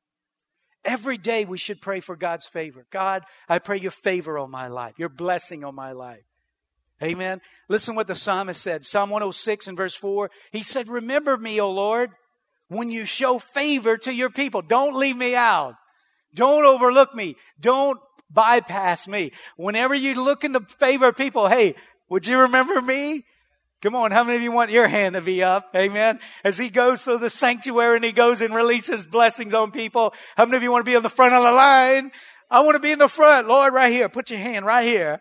Every 0.88 1.18
day 1.18 1.44
we 1.44 1.58
should 1.58 1.82
pray 1.82 2.00
for 2.00 2.16
God's 2.16 2.46
favor. 2.46 2.86
God, 2.90 3.22
I 3.46 3.58
pray 3.58 3.78
your 3.78 3.90
favor 3.90 4.38
on 4.38 4.50
my 4.50 4.68
life, 4.68 4.94
your 4.98 5.10
blessing 5.10 5.62
on 5.62 5.74
my 5.74 5.92
life. 5.92 6.22
Amen. 7.02 7.42
Listen 7.68 7.94
what 7.94 8.06
the 8.06 8.14
psalmist 8.14 8.62
said. 8.62 8.86
Psalm 8.86 9.10
106 9.10 9.68
and 9.68 9.76
verse 9.76 9.94
4. 9.94 10.30
He 10.50 10.62
said, 10.62 10.88
Remember 10.88 11.36
me, 11.36 11.60
O 11.60 11.70
Lord, 11.70 12.12
when 12.68 12.90
you 12.90 13.04
show 13.04 13.38
favor 13.38 13.98
to 13.98 14.14
your 14.14 14.30
people. 14.30 14.62
Don't 14.62 14.96
leave 14.96 15.18
me 15.18 15.34
out. 15.34 15.74
Don't 16.34 16.64
overlook 16.64 17.14
me. 17.14 17.36
Don't 17.60 18.00
bypass 18.30 19.06
me. 19.06 19.32
Whenever 19.58 19.94
you 19.94 20.14
look 20.14 20.42
into 20.42 20.60
favor 20.78 21.08
of 21.08 21.18
people, 21.18 21.48
hey, 21.48 21.74
would 22.08 22.26
you 22.26 22.38
remember 22.38 22.80
me? 22.80 23.26
Come 23.80 23.94
on, 23.94 24.10
how 24.10 24.24
many 24.24 24.36
of 24.36 24.42
you 24.42 24.50
want 24.50 24.72
your 24.72 24.88
hand 24.88 25.14
to 25.14 25.20
be 25.20 25.42
up? 25.42 25.70
Amen. 25.74 26.18
As 26.42 26.58
he 26.58 26.68
goes 26.68 27.02
through 27.02 27.18
the 27.18 27.30
sanctuary 27.30 27.96
and 27.96 28.04
he 28.04 28.10
goes 28.10 28.40
and 28.40 28.54
releases 28.54 29.04
blessings 29.04 29.54
on 29.54 29.70
people. 29.70 30.12
How 30.36 30.44
many 30.44 30.56
of 30.56 30.62
you 30.64 30.72
want 30.72 30.84
to 30.84 30.90
be 30.90 30.96
on 30.96 31.04
the 31.04 31.08
front 31.08 31.34
of 31.34 31.44
the 31.44 31.52
line? 31.52 32.10
I 32.50 32.62
want 32.62 32.74
to 32.74 32.80
be 32.80 32.90
in 32.90 32.98
the 32.98 33.08
front. 33.08 33.46
Lord, 33.46 33.72
right 33.72 33.92
here. 33.92 34.08
Put 34.08 34.30
your 34.30 34.40
hand 34.40 34.66
right 34.66 34.84
here 34.84 35.20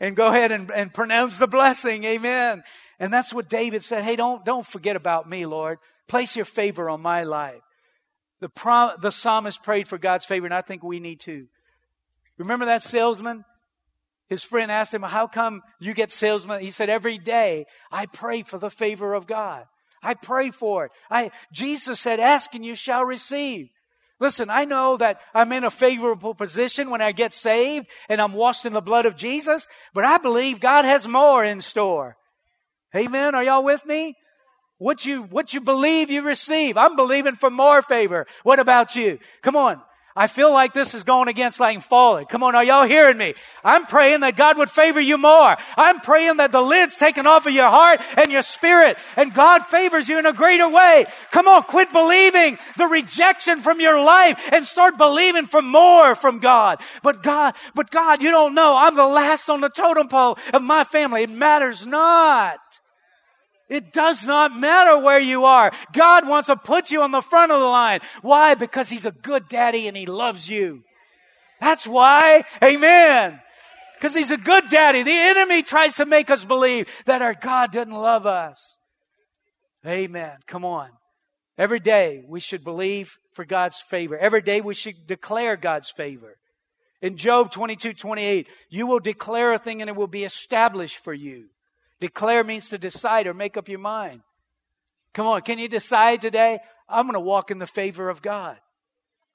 and 0.00 0.14
go 0.14 0.26
ahead 0.26 0.52
and, 0.52 0.70
and 0.70 0.92
pronounce 0.92 1.38
the 1.38 1.46
blessing. 1.46 2.04
Amen. 2.04 2.62
And 3.00 3.12
that's 3.12 3.32
what 3.32 3.48
David 3.48 3.82
said. 3.82 4.04
Hey, 4.04 4.16
don't, 4.16 4.44
don't 4.44 4.66
forget 4.66 4.96
about 4.96 5.28
me, 5.28 5.46
Lord. 5.46 5.78
Place 6.06 6.36
your 6.36 6.44
favor 6.44 6.90
on 6.90 7.00
my 7.00 7.22
life. 7.22 7.62
The, 8.40 8.50
prom, 8.50 8.92
the 9.00 9.10
psalmist 9.10 9.62
prayed 9.62 9.88
for 9.88 9.96
God's 9.96 10.26
favor, 10.26 10.44
and 10.44 10.54
I 10.54 10.60
think 10.60 10.82
we 10.82 11.00
need 11.00 11.20
to. 11.20 11.46
Remember 12.36 12.66
that 12.66 12.82
salesman? 12.82 13.44
His 14.28 14.42
friend 14.42 14.70
asked 14.70 14.94
him, 14.94 15.02
How 15.02 15.26
come 15.26 15.62
you 15.78 15.94
get 15.94 16.10
salesman? 16.10 16.60
He 16.60 16.70
said, 16.70 16.88
Every 16.88 17.18
day 17.18 17.66
I 17.92 18.06
pray 18.06 18.42
for 18.42 18.58
the 18.58 18.70
favor 18.70 19.14
of 19.14 19.26
God. 19.26 19.64
I 20.02 20.14
pray 20.14 20.50
for 20.50 20.86
it. 20.86 20.92
I, 21.10 21.30
Jesus 21.52 22.00
said, 22.00 22.20
Ask 22.20 22.54
and 22.54 22.64
you 22.64 22.74
shall 22.74 23.04
receive. 23.04 23.68
Listen, 24.20 24.48
I 24.48 24.64
know 24.64 24.96
that 24.96 25.20
I'm 25.34 25.52
in 25.52 25.64
a 25.64 25.70
favorable 25.70 26.34
position 26.34 26.88
when 26.88 27.02
I 27.02 27.12
get 27.12 27.34
saved 27.34 27.86
and 28.08 28.20
I'm 28.20 28.32
washed 28.32 28.64
in 28.64 28.72
the 28.72 28.80
blood 28.80 29.06
of 29.06 29.16
Jesus, 29.16 29.66
but 29.92 30.04
I 30.04 30.18
believe 30.18 30.60
God 30.60 30.84
has 30.84 31.08
more 31.08 31.44
in 31.44 31.60
store. 31.60 32.16
Amen. 32.94 33.34
Are 33.34 33.42
y'all 33.42 33.64
with 33.64 33.84
me? 33.84 34.14
What 34.78 35.04
you, 35.04 35.22
what 35.22 35.52
you 35.52 35.60
believe 35.60 36.10
you 36.10 36.22
receive. 36.22 36.76
I'm 36.76 36.96
believing 36.96 37.34
for 37.34 37.50
more 37.50 37.82
favor. 37.82 38.26
What 38.44 38.60
about 38.60 38.94
you? 38.94 39.18
Come 39.42 39.56
on. 39.56 39.80
I 40.16 40.28
feel 40.28 40.52
like 40.52 40.74
this 40.74 40.94
is 40.94 41.02
going 41.02 41.26
against 41.26 41.58
like 41.58 41.80
falling. 41.82 42.26
Come 42.26 42.44
on, 42.44 42.54
are 42.54 42.62
y'all 42.62 42.86
hearing 42.86 43.16
me? 43.16 43.34
I'm 43.64 43.84
praying 43.84 44.20
that 44.20 44.36
God 44.36 44.56
would 44.58 44.70
favor 44.70 45.00
you 45.00 45.18
more. 45.18 45.56
I'm 45.76 45.98
praying 46.00 46.36
that 46.36 46.52
the 46.52 46.60
lid's 46.60 46.94
taken 46.94 47.26
off 47.26 47.46
of 47.46 47.52
your 47.52 47.68
heart 47.68 48.00
and 48.16 48.30
your 48.30 48.42
spirit 48.42 48.96
and 49.16 49.34
God 49.34 49.66
favors 49.66 50.08
you 50.08 50.20
in 50.20 50.26
a 50.26 50.32
greater 50.32 50.68
way. 50.68 51.06
Come 51.32 51.48
on, 51.48 51.64
quit 51.64 51.90
believing 51.92 52.58
the 52.76 52.86
rejection 52.86 53.60
from 53.60 53.80
your 53.80 54.00
life 54.04 54.40
and 54.52 54.64
start 54.64 54.96
believing 54.96 55.46
for 55.46 55.60
more 55.60 56.14
from 56.14 56.38
God. 56.38 56.80
But 57.02 57.24
God, 57.24 57.54
but 57.74 57.90
God, 57.90 58.22
you 58.22 58.30
don't 58.30 58.54
know. 58.54 58.76
I'm 58.78 58.94
the 58.94 59.06
last 59.06 59.50
on 59.50 59.62
the 59.62 59.68
totem 59.68 60.06
pole 60.06 60.38
of 60.52 60.62
my 60.62 60.84
family. 60.84 61.24
It 61.24 61.30
matters 61.30 61.84
not. 61.84 62.60
It 63.74 63.92
does 63.92 64.24
not 64.24 64.56
matter 64.56 64.96
where 64.98 65.18
you 65.18 65.46
are. 65.46 65.72
God 65.92 66.28
wants 66.28 66.46
to 66.46 66.54
put 66.54 66.92
you 66.92 67.02
on 67.02 67.10
the 67.10 67.20
front 67.20 67.50
of 67.50 67.58
the 67.58 67.66
line. 67.66 68.00
Why? 68.22 68.54
Because 68.54 68.88
He's 68.88 69.04
a 69.04 69.10
good 69.10 69.48
daddy 69.48 69.88
and 69.88 69.96
He 69.96 70.06
loves 70.06 70.48
you. 70.48 70.84
That's 71.60 71.84
why. 71.84 72.44
Amen. 72.62 73.40
Because 73.96 74.14
He's 74.14 74.30
a 74.30 74.36
good 74.36 74.68
daddy. 74.68 75.02
The 75.02 75.10
enemy 75.10 75.64
tries 75.64 75.96
to 75.96 76.06
make 76.06 76.30
us 76.30 76.44
believe 76.44 76.88
that 77.06 77.20
our 77.20 77.34
God 77.34 77.72
doesn't 77.72 77.92
love 77.92 78.26
us. 78.26 78.78
Amen. 79.84 80.36
Come 80.46 80.64
on. 80.64 80.90
Every 81.58 81.80
day 81.80 82.22
we 82.28 82.38
should 82.38 82.62
believe 82.62 83.18
for 83.32 83.44
God's 83.44 83.80
favor. 83.80 84.16
Every 84.16 84.40
day 84.40 84.60
we 84.60 84.74
should 84.74 85.06
declare 85.08 85.56
God's 85.56 85.90
favor. 85.90 86.36
In 87.02 87.16
Job 87.16 87.50
22, 87.50 87.94
28, 87.94 88.46
you 88.70 88.86
will 88.86 89.00
declare 89.00 89.52
a 89.52 89.58
thing 89.58 89.80
and 89.80 89.90
it 89.90 89.96
will 89.96 90.06
be 90.06 90.24
established 90.24 90.98
for 90.98 91.12
you. 91.12 91.48
Declare 92.00 92.44
means 92.44 92.68
to 92.70 92.78
decide 92.78 93.26
or 93.26 93.34
make 93.34 93.56
up 93.56 93.68
your 93.68 93.78
mind. 93.78 94.20
Come 95.12 95.26
on, 95.26 95.42
can 95.42 95.58
you 95.58 95.68
decide 95.68 96.20
today? 96.20 96.58
I'm 96.88 97.06
going 97.06 97.14
to 97.14 97.20
walk 97.20 97.50
in 97.50 97.58
the 97.58 97.66
favor 97.66 98.08
of 98.08 98.20
God. 98.20 98.58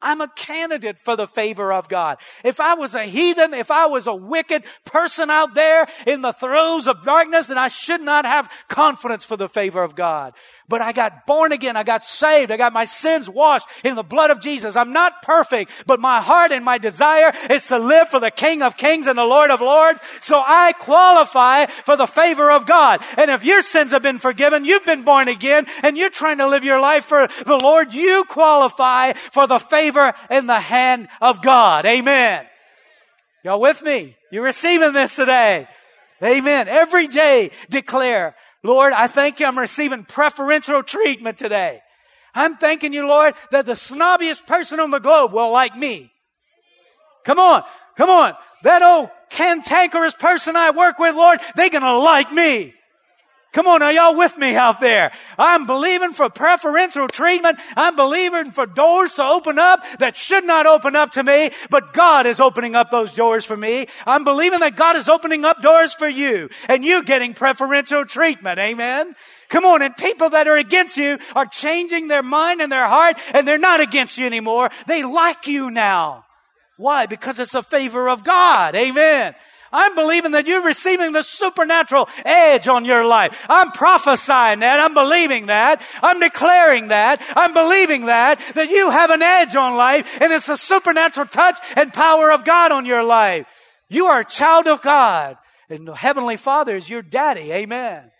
I'm 0.01 0.21
a 0.21 0.29
candidate 0.29 0.97
for 0.97 1.17
the 1.17 1.27
favor 1.27 1.73
of 1.73 1.89
God. 1.89 2.19
If 2.43 2.61
I 2.61 2.75
was 2.75 2.95
a 2.95 3.03
heathen, 3.03 3.53
if 3.53 3.69
I 3.69 3.87
was 3.87 4.07
a 4.07 4.15
wicked 4.15 4.63
person 4.85 5.29
out 5.29 5.55
there 5.55 5.87
in 6.07 6.21
the 6.21 6.31
throes 6.31 6.87
of 6.87 7.03
darkness, 7.03 7.47
then 7.47 7.57
I 7.57 7.67
should 7.67 8.01
not 8.01 8.25
have 8.25 8.49
confidence 8.69 9.25
for 9.25 9.35
the 9.35 9.49
favor 9.49 9.83
of 9.83 9.95
God 9.95 10.33
but 10.69 10.81
I 10.81 10.91
got 10.91 11.25
born 11.25 11.51
again. 11.51 11.75
I 11.75 11.83
got 11.83 12.05
saved. 12.05 12.51
I 12.51 12.57
got 12.57 12.71
my 12.71 12.85
sins 12.85 13.27
washed 13.27 13.67
in 13.83 13.95
the 13.95 14.03
blood 14.03 14.29
of 14.29 14.39
Jesus. 14.39 14.75
I'm 14.75 14.93
not 14.93 15.21
perfect, 15.23 15.71
but 15.85 15.99
my 15.99 16.21
heart 16.21 16.51
and 16.51 16.63
my 16.63 16.77
desire 16.77 17.33
is 17.49 17.67
to 17.67 17.79
live 17.79 18.07
for 18.09 18.19
the 18.19 18.31
King 18.31 18.61
of 18.61 18.77
Kings 18.77 19.07
and 19.07 19.17
the 19.17 19.23
Lord 19.23 19.51
of 19.51 19.61
Lords. 19.61 19.99
So 20.21 20.41
I 20.45 20.73
qualify 20.73 21.65
for 21.65 21.97
the 21.97 22.07
favor 22.07 22.51
of 22.51 22.65
God. 22.65 23.03
And 23.17 23.31
if 23.31 23.43
your 23.43 23.61
sins 23.61 23.91
have 23.91 24.03
been 24.03 24.19
forgiven, 24.19 24.63
you've 24.63 24.85
been 24.85 25.03
born 25.03 25.27
again, 25.27 25.65
and 25.83 25.97
you're 25.97 26.09
trying 26.09 26.37
to 26.37 26.47
live 26.47 26.63
your 26.63 26.79
life 26.79 27.05
for 27.05 27.27
the 27.45 27.57
Lord, 27.57 27.93
you 27.93 28.25
qualify 28.29 29.13
for 29.13 29.47
the 29.47 29.59
favor 29.59 30.13
in 30.29 30.47
the 30.47 30.59
hand 30.59 31.07
of 31.19 31.41
God. 31.41 31.85
Amen. 31.85 32.45
Y'all 33.43 33.59
with 33.59 33.81
me? 33.81 34.15
You're 34.31 34.43
receiving 34.43 34.93
this 34.93 35.15
today. 35.15 35.67
Amen. 36.23 36.67
Every 36.67 37.07
day 37.07 37.51
declare, 37.69 38.35
Lord, 38.63 38.93
I 38.93 39.07
thank 39.07 39.39
you 39.39 39.45
I'm 39.45 39.57
receiving 39.57 40.03
preferential 40.03 40.83
treatment 40.83 41.37
today. 41.37 41.81
I'm 42.33 42.57
thanking 42.57 42.93
you, 42.93 43.07
Lord, 43.07 43.35
that 43.51 43.65
the 43.65 43.73
snobbiest 43.73 44.45
person 44.45 44.79
on 44.79 44.91
the 44.91 44.99
globe 44.99 45.33
will 45.33 45.51
like 45.51 45.75
me. 45.75 46.11
Come 47.25 47.39
on, 47.39 47.63
come 47.97 48.09
on. 48.09 48.33
That 48.63 48.81
old 48.81 49.09
cantankerous 49.29 50.13
person 50.13 50.55
I 50.55 50.71
work 50.71 50.99
with, 50.99 51.15
Lord, 51.15 51.39
they're 51.55 51.69
gonna 51.69 51.97
like 51.97 52.31
me. 52.31 52.73
Come 53.51 53.65
on, 53.65 53.81
are 53.81 53.91
y'all 53.91 54.15
with 54.15 54.37
me 54.37 54.55
out 54.55 54.79
there? 54.79 55.11
I'm 55.37 55.65
believing 55.65 56.13
for 56.13 56.29
preferential 56.29 57.07
treatment. 57.07 57.57
I'm 57.75 57.95
believing 57.95 58.51
for 58.51 58.67
doors 58.67 59.15
to 59.15 59.23
open 59.23 59.57
up 59.57 59.83
that 59.97 60.15
should 60.15 60.43
not 60.45 60.67
open 60.67 60.95
up 60.95 61.13
to 61.13 61.23
me, 61.23 61.49
but 61.71 61.91
God 61.93 62.27
is 62.27 62.39
opening 62.39 62.75
up 62.75 62.91
those 62.91 63.15
doors 63.15 63.45
for 63.45 63.57
me. 63.57 63.87
I'm 64.05 64.23
believing 64.23 64.59
that 64.59 64.75
God 64.75 64.95
is 64.95 65.09
opening 65.09 65.45
up 65.45 65.63
doors 65.63 65.95
for 65.95 66.07
you 66.07 66.49
and 66.67 66.85
you 66.85 67.03
getting 67.03 67.33
preferential 67.33 68.05
treatment. 68.05 68.59
Amen. 68.59 69.15
Come 69.49 69.65
on, 69.65 69.81
and 69.81 69.97
people 69.97 70.29
that 70.29 70.47
are 70.47 70.57
against 70.57 70.95
you 70.97 71.17
are 71.35 71.47
changing 71.47 72.07
their 72.07 72.21
mind 72.21 72.61
and 72.61 72.71
their 72.71 72.87
heart 72.87 73.17
and 73.33 73.47
they're 73.47 73.57
not 73.57 73.79
against 73.79 74.19
you 74.19 74.27
anymore. 74.27 74.69
They 74.85 75.01
like 75.03 75.47
you 75.47 75.71
now. 75.71 76.25
Why? 76.77 77.07
Because 77.07 77.39
it's 77.39 77.55
a 77.55 77.63
favor 77.63 78.07
of 78.07 78.23
God. 78.23 78.75
Amen. 78.75 79.33
I'm 79.71 79.95
believing 79.95 80.31
that 80.31 80.47
you're 80.47 80.63
receiving 80.63 81.11
the 81.11 81.23
supernatural 81.23 82.09
edge 82.25 82.67
on 82.67 82.85
your 82.85 83.05
life. 83.05 83.37
I'm 83.47 83.71
prophesying 83.71 84.59
that. 84.59 84.79
I'm 84.79 84.93
believing 84.93 85.47
that. 85.47 85.81
I'm 86.01 86.19
declaring 86.19 86.89
that. 86.89 87.21
I'm 87.35 87.53
believing 87.53 88.07
that, 88.07 88.39
that 88.55 88.69
you 88.69 88.89
have 88.89 89.09
an 89.09 89.21
edge 89.21 89.55
on 89.55 89.77
life 89.77 90.07
and 90.19 90.33
it's 90.33 90.49
a 90.49 90.57
supernatural 90.57 91.27
touch 91.27 91.59
and 91.75 91.93
power 91.93 92.31
of 92.31 92.45
God 92.45 92.71
on 92.71 92.85
your 92.85 93.03
life. 93.03 93.45
You 93.89 94.07
are 94.07 94.21
a 94.21 94.25
child 94.25 94.67
of 94.67 94.81
God 94.81 95.37
and 95.69 95.87
the 95.87 95.95
Heavenly 95.95 96.37
Father 96.37 96.75
is 96.75 96.89
your 96.89 97.01
daddy. 97.01 97.51
Amen. 97.51 98.11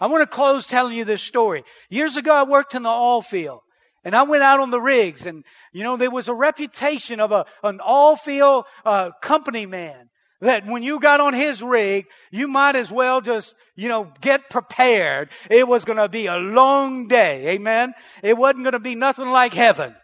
I 0.00 0.06
want 0.06 0.22
to 0.22 0.26
close 0.26 0.66
telling 0.66 0.96
you 0.96 1.04
this 1.04 1.22
story. 1.22 1.64
Years 1.88 2.16
ago, 2.16 2.34
I 2.34 2.44
worked 2.44 2.74
in 2.74 2.82
the 2.82 2.90
oil 2.90 3.22
field. 3.22 3.60
And 4.02 4.16
I 4.16 4.22
went 4.22 4.42
out 4.42 4.60
on 4.60 4.70
the 4.70 4.80
rigs 4.80 5.26
and, 5.26 5.44
you 5.74 5.82
know, 5.82 5.98
there 5.98 6.10
was 6.10 6.28
a 6.28 6.32
reputation 6.32 7.20
of 7.20 7.32
a, 7.32 7.44
an 7.62 7.80
all 7.84 8.16
field, 8.16 8.64
uh, 8.86 9.10
company 9.20 9.66
man 9.66 10.09
that 10.40 10.66
when 10.66 10.82
you 10.82 11.00
got 11.00 11.20
on 11.20 11.34
his 11.34 11.62
rig, 11.62 12.06
you 12.30 12.48
might 12.48 12.74
as 12.74 12.90
well 12.90 13.20
just, 13.20 13.54
you 13.76 13.88
know, 13.88 14.12
get 14.20 14.50
prepared. 14.50 15.30
It 15.50 15.68
was 15.68 15.84
going 15.84 15.98
to 15.98 16.08
be 16.08 16.26
a 16.26 16.36
long 16.36 17.08
day. 17.08 17.48
Amen. 17.48 17.94
It 18.22 18.36
wasn't 18.36 18.64
going 18.64 18.72
to 18.72 18.80
be 18.80 18.94
nothing 18.94 19.28
like 19.28 19.54
heaven. 19.54 19.94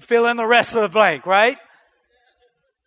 Fill 0.00 0.26
in 0.26 0.36
the 0.36 0.46
rest 0.46 0.74
of 0.74 0.82
the 0.82 0.88
blank, 0.88 1.26
right? 1.26 1.58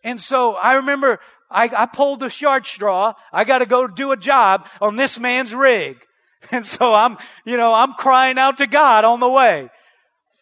And 0.04 0.20
so 0.20 0.56
I 0.56 0.76
remember 0.76 1.20
I, 1.52 1.70
I 1.76 1.86
pulled 1.88 2.22
the 2.22 2.30
short 2.30 2.66
straw. 2.66 3.14
I 3.34 3.44
got 3.44 3.60
to 3.60 3.66
go 3.66 3.88
do 3.88 4.12
a 4.12 4.18
job 4.18 4.68
on 4.82 4.96
this 4.96 5.20
man's 5.20 5.54
rig. 5.54 5.98
And 6.52 6.66
so 6.66 6.94
I'm, 6.94 7.18
you 7.44 7.58
know, 7.58 7.74
I'm 7.74 7.92
crying 7.96 8.38
out 8.38 8.60
to 8.60 8.66
God 8.66 9.04
on 9.04 9.20
the 9.20 9.28
way 9.28 9.70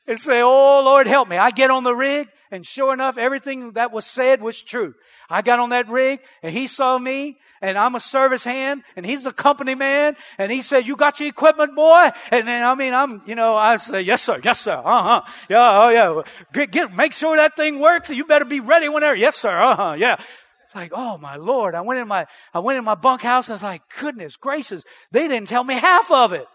and 0.06 0.20
say, 0.20 0.44
Oh 0.44 0.84
Lord, 0.86 1.08
help 1.08 1.28
me. 1.28 1.38
I 1.38 1.50
get 1.50 1.72
on 1.72 1.84
the 1.84 1.96
rig 1.96 2.28
And 2.52 2.66
sure 2.66 2.94
enough, 2.94 3.18
everything 3.18 3.74
that 3.74 3.92
was 3.92 4.06
said 4.06 4.42
was 4.42 4.62
true. 4.62 4.94
I 5.30 5.42
got 5.42 5.60
on 5.60 5.70
that 5.72 5.90
rig 5.90 6.20
and 6.42 6.54
he 6.54 6.68
saw 6.68 6.98
me 6.98 7.38
and 7.62 7.78
I'm 7.78 7.96
a 7.96 8.00
service 8.00 8.44
hand 8.44 8.84
and 8.96 9.06
he's 9.06 9.26
a 9.26 9.34
company 9.34 9.76
man 9.76 10.16
and 10.38 10.52
he 10.52 10.62
said, 10.62 10.88
you 10.88 10.96
got 10.96 11.20
your 11.20 11.28
equipment, 11.30 11.76
boy? 11.76 12.10
And 12.32 12.48
then, 12.48 12.64
I 12.64 12.76
mean, 12.76 12.94
I'm, 12.94 13.22
you 13.26 13.36
know, 13.36 13.56
I 13.56 13.76
say, 13.76 14.02
yes, 14.02 14.22
sir. 14.22 14.40
Yes, 14.44 14.62
sir. 14.62 14.82
Uh-huh. 14.84 15.22
Yeah. 15.50 15.84
Oh, 15.84 15.90
yeah. 15.90 16.22
Get, 16.54 16.72
get, 16.72 16.96
make 16.96 17.14
sure 17.14 17.36
that 17.36 17.56
thing 17.56 17.80
works. 17.80 18.10
You 18.10 18.26
better 18.26 18.46
be 18.46 18.62
ready 18.62 18.88
whenever. 18.88 19.16
Yes, 19.16 19.36
sir. 19.36 19.58
Uh-huh. 19.60 19.96
Yeah. 19.98 20.18
It's 20.64 20.76
like, 20.76 20.92
oh 20.94 21.18
my 21.18 21.36
Lord. 21.36 21.76
I 21.76 21.82
went 21.82 22.00
in 22.00 22.08
my, 22.08 22.28
I 22.54 22.60
went 22.60 22.78
in 22.78 22.84
my 22.84 22.96
bunkhouse 22.96 23.48
and 23.48 23.54
I 23.54 23.56
was 23.56 23.64
like, 23.64 23.82
goodness 24.00 24.38
gracious. 24.38 24.84
They 25.12 25.28
didn't 25.28 25.48
tell 25.48 25.64
me 25.64 25.76
half 25.76 26.10
of 26.12 26.34
it. 26.34 26.46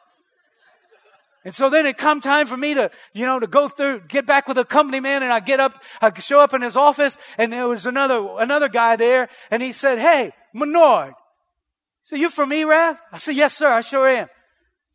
And 1.45 1.55
so 1.55 1.69
then 1.69 1.87
it 1.87 1.99
come 1.99 2.21
time 2.21 2.47
for 2.47 2.57
me 2.57 2.75
to, 2.75 2.91
you 3.13 3.27
know, 3.27 3.41
to 3.41 3.49
go 3.49 3.69
through, 3.69 4.03
get 4.03 4.27
back 4.27 4.47
with 4.47 4.57
the 4.57 4.65
company 4.65 5.01
man 5.01 5.23
and 5.25 5.33
I 5.33 5.41
get 5.41 5.59
up, 5.59 5.83
I 6.01 6.17
show 6.21 6.39
up 6.39 6.55
in 6.55 6.63
his 6.63 6.77
office 6.77 7.19
and 7.37 7.53
there 7.53 7.67
was 7.67 7.85
another, 7.85 8.37
another 8.39 8.69
guy 8.69 8.95
there 8.95 9.29
and 9.51 9.61
he 9.61 9.73
said, 9.73 9.99
Hey, 9.99 10.33
Menard. 10.55 11.15
So 12.05 12.17
you 12.17 12.31
from 12.31 12.53
Erath? 12.53 13.01
I 13.13 13.19
said, 13.19 13.37
yes, 13.37 13.57
sir, 13.57 13.69
I 13.69 13.81
sure 13.81 14.09
am. 14.09 14.29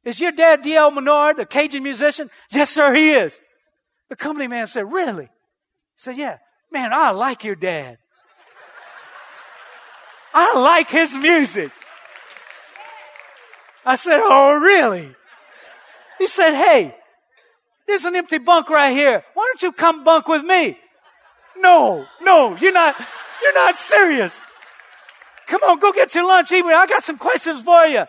Is 0.04 0.20
your 0.20 0.32
dad 0.32 0.62
D.L. 0.62 0.92
Menard, 0.92 1.38
the 1.38 1.46
Cajun 1.46 1.84
musician? 1.84 2.30
Yes, 2.52 2.70
sir, 2.70 2.94
he 2.94 3.12
is. 3.12 3.40
The 4.10 4.16
company 4.16 4.48
man 4.48 4.68
said, 4.68 4.92
really? 4.92 5.26
He 5.26 5.98
said, 5.98 6.18
yeah. 6.18 6.38
Man, 6.72 6.92
I 6.94 7.12
like 7.12 7.44
your 7.44 7.56
dad. 7.56 7.98
I 10.34 10.60
like 10.60 10.90
his 10.90 11.16
music. 11.16 11.72
I 13.86 13.96
said, 13.96 14.20
oh, 14.22 14.60
really? 14.62 15.16
He 16.18 16.28
said, 16.28 16.54
Hey, 16.54 16.96
there's 17.88 18.06
an 18.06 18.16
empty 18.16 18.38
bunk 18.38 18.70
right 18.70 18.92
here. 18.92 19.24
Why 19.34 19.52
don't 19.52 19.62
you 19.62 19.72
come 19.72 20.04
bunk 20.04 20.28
with 20.28 20.44
me? 20.44 20.78
No, 21.58 22.06
no, 22.22 22.56
you're 22.58 22.74
not, 22.74 22.96
you're 23.42 23.54
not 23.54 23.76
serious. 23.76 24.40
Come 25.48 25.64
on, 25.64 25.80
go 25.80 25.92
get 25.94 26.14
your 26.14 26.28
lunch. 26.28 26.52
I 26.52 26.86
got 26.88 27.04
some 27.04 27.18
questions 27.18 27.62
for 27.62 27.86
you. 27.86 28.04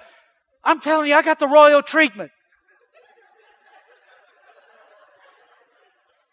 I'm 0.65 0.81
telling 0.81 1.09
you, 1.09 1.15
I 1.15 1.23
got 1.23 1.39
the 1.39 1.47
royal 1.47 1.83
treatment. 1.83 2.31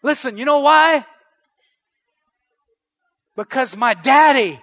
Listen, 0.02 0.36
you 0.36 0.44
know 0.44 0.60
why? 0.60 1.06
Because 3.36 3.76
my 3.76 3.94
daddy 3.94 4.60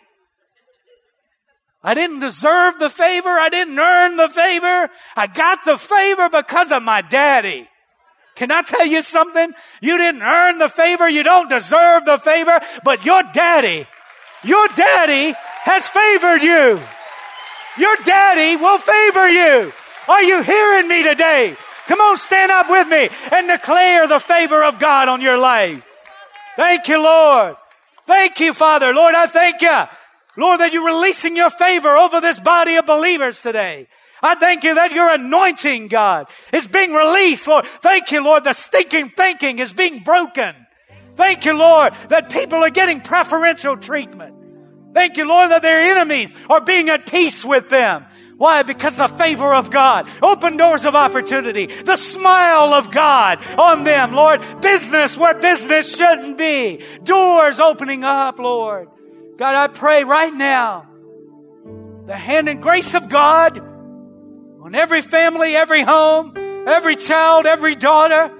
I 1.84 1.94
didn't 1.94 2.20
deserve 2.20 2.80
the 2.80 2.90
favor. 2.90 3.30
I 3.30 3.50
didn't 3.50 3.78
earn 3.78 4.16
the 4.16 4.30
favor. 4.30 4.90
I 5.16 5.28
got 5.28 5.66
the 5.66 5.78
favor 5.78 6.30
because 6.30 6.72
of 6.72 6.82
my 6.82 7.02
daddy. 7.02 7.68
Can 8.36 8.52
I 8.52 8.62
tell 8.62 8.86
you 8.86 9.02
something? 9.02 9.54
You 9.82 9.98
didn't 9.98 10.24
earn 10.24 10.60
the 10.60 10.70
favor. 10.70 11.08
You 11.10 11.24
don't 11.24 11.50
deserve 11.50 12.06
the 12.06 12.18
favor, 12.18 12.60
but 12.84 13.06
your 13.06 13.22
daddy, 13.34 13.86
your 14.44 14.68
daddy 14.70 15.36
has 15.64 15.88
favored 15.88 16.42
you. 16.42 16.80
Your 17.78 17.96
daddy 18.06 18.56
will 18.56 18.78
favor 18.78 19.28
you. 19.28 19.74
Are 20.08 20.24
you 20.24 20.42
hearing 20.42 20.88
me 20.88 21.04
today? 21.04 21.56
Come 21.88 22.00
on, 22.00 22.18
stand 22.18 22.52
up 22.52 22.70
with 22.70 22.88
me 22.88 23.10
and 23.32 23.48
declare 23.48 24.08
the 24.08 24.20
favor 24.20 24.64
of 24.64 24.80
God 24.80 25.10
on 25.10 25.22
your 25.22 25.38
life. 25.38 25.86
Thank 26.56 26.88
you, 26.88 27.02
Lord. 27.04 27.56
Thank 28.06 28.40
you, 28.40 28.54
Father. 28.54 28.94
Lord, 28.94 29.16
I 29.16 29.28
thank 29.28 29.62
you 29.62 29.84
Lord, 30.38 30.60
that 30.60 30.74
you're 30.74 30.86
releasing 30.86 31.36
your 31.36 31.50
favor 31.50 31.96
over 31.96 32.22
this 32.22 32.40
body 32.40 32.76
of 32.76 32.86
believers 32.86 33.42
today. 33.42 33.88
I 34.22 34.36
thank 34.36 34.64
you 34.64 34.76
that 34.76 34.94
your 34.94 35.10
anointing, 35.10 35.90
God, 35.90 36.28
is 36.54 36.68
being 36.68 36.94
released. 36.94 37.46
Lord, 37.48 37.66
thank 37.66 38.12
you, 38.12 38.24
Lord, 38.24 38.46
the 38.46 38.54
stinking 38.54 39.10
thinking 39.10 39.60
is 39.60 39.74
being 39.74 40.00
broken. 40.00 40.56
Thank 41.16 41.46
you, 41.46 41.54
Lord, 41.54 41.94
that 42.10 42.32
people 42.32 42.64
are 42.64 42.70
getting 42.70 43.02
preferential 43.02 43.78
treatment. 43.78 44.36
Thank 44.94 45.18
you, 45.18 45.26
Lord, 45.26 45.52
that 45.52 45.62
their 45.62 45.92
enemies 45.92 46.34
are 46.50 46.62
being 46.62 46.90
at 46.90 47.06
peace 47.06 47.44
with 47.44 47.70
them. 47.70 48.06
Why? 48.38 48.64
Because 48.64 48.98
the 48.98 49.08
favor 49.08 49.54
of 49.54 49.70
God. 49.70 50.08
Open 50.22 50.58
doors 50.58 50.86
of 50.86 50.96
opportunity. 50.96 51.68
The 51.68 51.96
smile 51.96 52.74
of 52.74 52.92
God 52.92 53.40
on 53.58 53.84
them, 53.84 54.14
Lord. 54.14 54.42
Business 54.62 55.18
where 55.18 55.36
business 55.36 55.96
shouldn't 55.96 56.38
be. 56.38 56.84
Doors 57.04 57.60
opening 57.60 58.04
up, 58.04 58.40
Lord. 58.40 58.90
God, 59.38 59.56
I 59.56 59.68
pray 59.68 60.04
right 60.04 60.34
now 60.34 60.88
the 62.06 62.16
hand 62.16 62.50
and 62.50 62.62
grace 62.62 62.94
of 62.94 63.10
God 63.10 63.58
on 63.58 64.76
every 64.76 65.02
family, 65.02 65.56
every 65.56 65.82
home, 65.82 66.34
every 66.68 66.96
child, 66.96 67.46
every 67.46 67.76
daughter. 67.76 68.32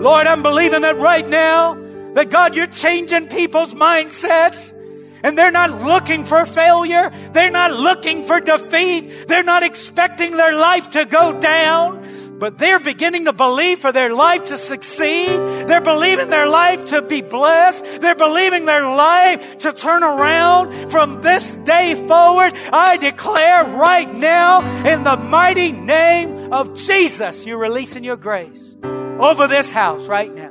Lord, 0.00 0.26
I'm 0.26 0.42
believing 0.42 0.82
that 0.82 0.98
right 0.98 1.26
now 1.26 1.74
that 2.14 2.28
God, 2.28 2.54
you're 2.54 2.66
changing 2.66 3.28
people's 3.28 3.72
mindsets 3.72 4.74
and 5.22 5.38
they're 5.38 5.52
not 5.52 5.82
looking 5.82 6.24
for 6.24 6.44
failure. 6.44 7.12
They're 7.32 7.50
not 7.50 7.72
looking 7.72 8.24
for 8.24 8.40
defeat. 8.40 9.28
They're 9.28 9.44
not 9.44 9.62
expecting 9.62 10.36
their 10.36 10.54
life 10.54 10.90
to 10.90 11.06
go 11.06 11.40
down 11.40 12.04
but 12.42 12.58
they're 12.58 12.80
beginning 12.80 13.26
to 13.26 13.32
believe 13.32 13.78
for 13.78 13.92
their 13.92 14.12
life 14.12 14.46
to 14.46 14.58
succeed. 14.58 15.38
They're 15.68 15.80
believing 15.80 16.28
their 16.28 16.48
life 16.48 16.86
to 16.86 17.00
be 17.00 17.22
blessed. 17.22 17.84
They're 18.00 18.16
believing 18.16 18.64
their 18.64 18.82
life 18.82 19.58
to 19.58 19.72
turn 19.72 20.02
around 20.02 20.90
from 20.90 21.22
this 21.22 21.54
day 21.58 21.94
forward. 21.94 22.52
I 22.72 22.96
declare 22.96 23.62
right 23.62 24.12
now 24.12 24.60
in 24.84 25.04
the 25.04 25.16
mighty 25.16 25.70
name 25.70 26.52
of 26.52 26.74
Jesus, 26.74 27.46
you're 27.46 27.58
releasing 27.58 28.02
your 28.02 28.16
grace 28.16 28.76
over 28.82 29.46
this 29.46 29.70
house 29.70 30.08
right 30.08 30.34
now. 30.34 30.50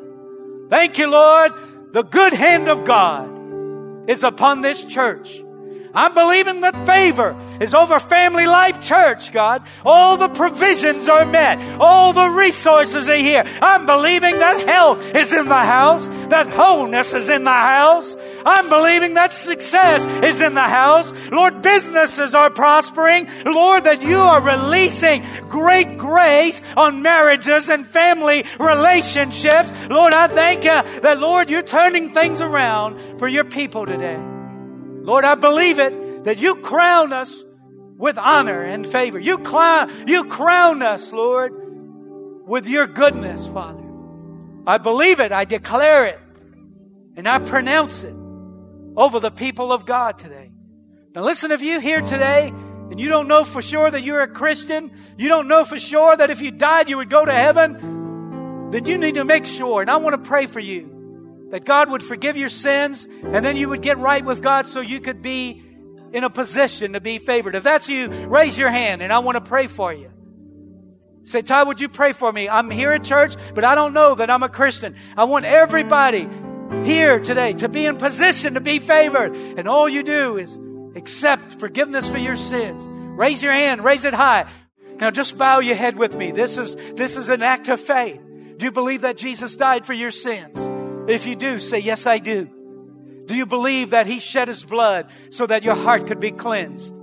Thank 0.69 0.97
you, 0.97 1.07
Lord. 1.07 1.51
The 1.91 2.03
good 2.03 2.31
hand 2.31 2.69
of 2.69 2.85
God 2.85 4.09
is 4.09 4.23
upon 4.23 4.61
this 4.61 4.85
church. 4.85 5.43
I'm 5.93 6.13
believing 6.13 6.61
that 6.61 6.85
favor 6.85 7.35
is 7.59 7.73
over 7.73 7.99
Family 7.99 8.47
Life 8.47 8.79
Church, 8.81 9.33
God. 9.33 9.63
All 9.85 10.17
the 10.17 10.29
provisions 10.29 11.09
are 11.09 11.25
met. 11.25 11.59
All 11.79 12.13
the 12.13 12.29
resources 12.29 13.09
are 13.09 13.15
here. 13.15 13.43
I'm 13.61 13.85
believing 13.85 14.39
that 14.39 14.67
health 14.67 15.15
is 15.15 15.33
in 15.33 15.49
the 15.49 15.55
house, 15.55 16.07
that 16.29 16.47
wholeness 16.47 17.13
is 17.13 17.27
in 17.27 17.43
the 17.43 17.51
house. 17.51 18.15
I'm 18.45 18.69
believing 18.69 19.15
that 19.15 19.33
success 19.33 20.05
is 20.23 20.39
in 20.39 20.53
the 20.53 20.61
house. 20.61 21.13
Lord, 21.29 21.61
businesses 21.61 22.33
are 22.33 22.49
prospering. 22.49 23.27
Lord, 23.45 23.83
that 23.83 24.01
you 24.01 24.17
are 24.17 24.41
releasing 24.41 25.23
great 25.49 25.97
grace 25.97 26.61
on 26.77 27.01
marriages 27.01 27.69
and 27.69 27.85
family 27.85 28.45
relationships. 28.59 29.73
Lord, 29.89 30.13
I 30.13 30.27
thank 30.27 30.63
you 30.63 31.01
that, 31.01 31.19
Lord, 31.19 31.49
you're 31.49 31.61
turning 31.61 32.11
things 32.11 32.39
around 32.39 33.19
for 33.19 33.27
your 33.27 33.43
people 33.43 33.85
today. 33.85 34.30
Lord, 35.03 35.25
I 35.25 35.35
believe 35.35 35.79
it 35.79 36.23
that 36.25 36.37
you 36.37 36.55
crown 36.55 37.13
us 37.13 37.43
with 37.97 38.17
honor 38.17 38.63
and 38.63 38.85
favor. 38.85 39.19
You, 39.19 39.37
crown, 39.37 40.07
you 40.07 40.25
crown 40.25 40.81
us, 40.81 41.11
Lord, 41.11 41.53
with 42.47 42.67
your 42.67 42.87
goodness, 42.87 43.45
Father. 43.45 43.83
I 44.65 44.77
believe 44.77 45.19
it. 45.19 45.31
I 45.31 45.45
declare 45.45 46.05
it. 46.05 46.19
And 47.15 47.27
I 47.27 47.39
pronounce 47.39 48.03
it 48.03 48.15
over 48.95 49.19
the 49.19 49.31
people 49.31 49.71
of 49.71 49.85
God 49.85 50.19
today. 50.19 50.51
Now 51.13 51.23
listen, 51.23 51.51
if 51.51 51.61
you 51.61 51.79
here 51.79 52.01
today 52.01 52.47
and 52.47 52.99
you 52.99 53.09
don't 53.09 53.27
know 53.27 53.43
for 53.43 53.61
sure 53.61 53.89
that 53.89 54.01
you're 54.01 54.21
a 54.21 54.27
Christian, 54.27 54.91
you 55.17 55.27
don't 55.27 55.47
know 55.47 55.65
for 55.65 55.77
sure 55.77 56.15
that 56.15 56.29
if 56.29 56.41
you 56.41 56.51
died 56.51 56.89
you 56.89 56.97
would 56.97 57.09
go 57.09 57.25
to 57.25 57.31
heaven, 57.31 58.69
then 58.71 58.85
you 58.85 58.97
need 58.97 59.15
to 59.15 59.25
make 59.25 59.45
sure. 59.45 59.81
And 59.81 59.91
I 59.91 59.97
want 59.97 60.21
to 60.21 60.29
pray 60.29 60.45
for 60.45 60.59
you 60.59 60.90
that 61.51 61.65
God 61.65 61.91
would 61.91 62.03
forgive 62.03 62.37
your 62.37 62.49
sins 62.49 63.07
and 63.23 63.45
then 63.45 63.55
you 63.57 63.69
would 63.69 63.81
get 63.81 63.99
right 63.99 64.23
with 64.23 64.41
God 64.41 64.67
so 64.67 64.81
you 64.81 64.99
could 64.99 65.21
be 65.21 65.61
in 66.11 66.23
a 66.23 66.29
position 66.29 66.93
to 66.93 67.01
be 67.01 67.17
favored. 67.17 67.55
If 67.55 67.63
that's 67.63 67.87
you, 67.87 68.09
raise 68.27 68.57
your 68.57 68.69
hand 68.69 69.01
and 69.01 69.13
I 69.13 69.19
want 69.19 69.35
to 69.35 69.41
pray 69.41 69.67
for 69.67 69.93
you. 69.93 70.11
Say, 71.23 71.41
Ty, 71.41 71.63
would 71.63 71.79
you 71.79 71.89
pray 71.89 72.13
for 72.13 72.31
me? 72.31 72.49
I'm 72.49 72.71
here 72.71 72.91
at 72.91 73.03
church, 73.03 73.35
but 73.53 73.63
I 73.63 73.75
don't 73.75 73.93
know 73.93 74.15
that 74.15 74.31
I'm 74.31 74.41
a 74.41 74.49
Christian. 74.49 74.95
I 75.15 75.25
want 75.25 75.45
everybody 75.45 76.27
here 76.83 77.19
today 77.19 77.53
to 77.53 77.69
be 77.69 77.85
in 77.85 77.97
position 77.97 78.55
to 78.55 78.61
be 78.61 78.79
favored. 78.79 79.35
And 79.35 79.67
all 79.67 79.87
you 79.87 80.03
do 80.03 80.37
is 80.37 80.59
accept 80.95 81.59
forgiveness 81.59 82.09
for 82.09 82.17
your 82.17 82.35
sins. 82.35 82.87
Raise 82.89 83.43
your 83.43 83.53
hand, 83.53 83.83
raise 83.83 84.05
it 84.05 84.13
high. 84.13 84.49
Now 84.95 85.11
just 85.11 85.37
bow 85.37 85.59
your 85.59 85.75
head 85.75 85.97
with 85.97 86.15
me. 86.15 86.31
This 86.31 86.57
is, 86.57 86.75
this 86.95 87.17
is 87.17 87.29
an 87.29 87.43
act 87.43 87.69
of 87.69 87.79
faith. 87.79 88.21
Do 88.57 88.65
you 88.65 88.71
believe 88.71 89.01
that 89.01 89.17
Jesus 89.17 89.55
died 89.55 89.85
for 89.85 89.93
your 89.93 90.11
sins? 90.11 90.57
If 91.07 91.25
you 91.25 91.35
do, 91.35 91.59
say, 91.59 91.79
Yes, 91.79 92.07
I 92.07 92.19
do. 92.19 92.49
Do 93.25 93.35
you 93.35 93.45
believe 93.45 93.91
that 93.91 94.07
He 94.07 94.19
shed 94.19 94.47
His 94.47 94.63
blood 94.63 95.09
so 95.29 95.45
that 95.47 95.63
your 95.63 95.75
heart 95.75 96.07
could 96.07 96.19
be 96.19 96.31
cleansed? 96.31 96.95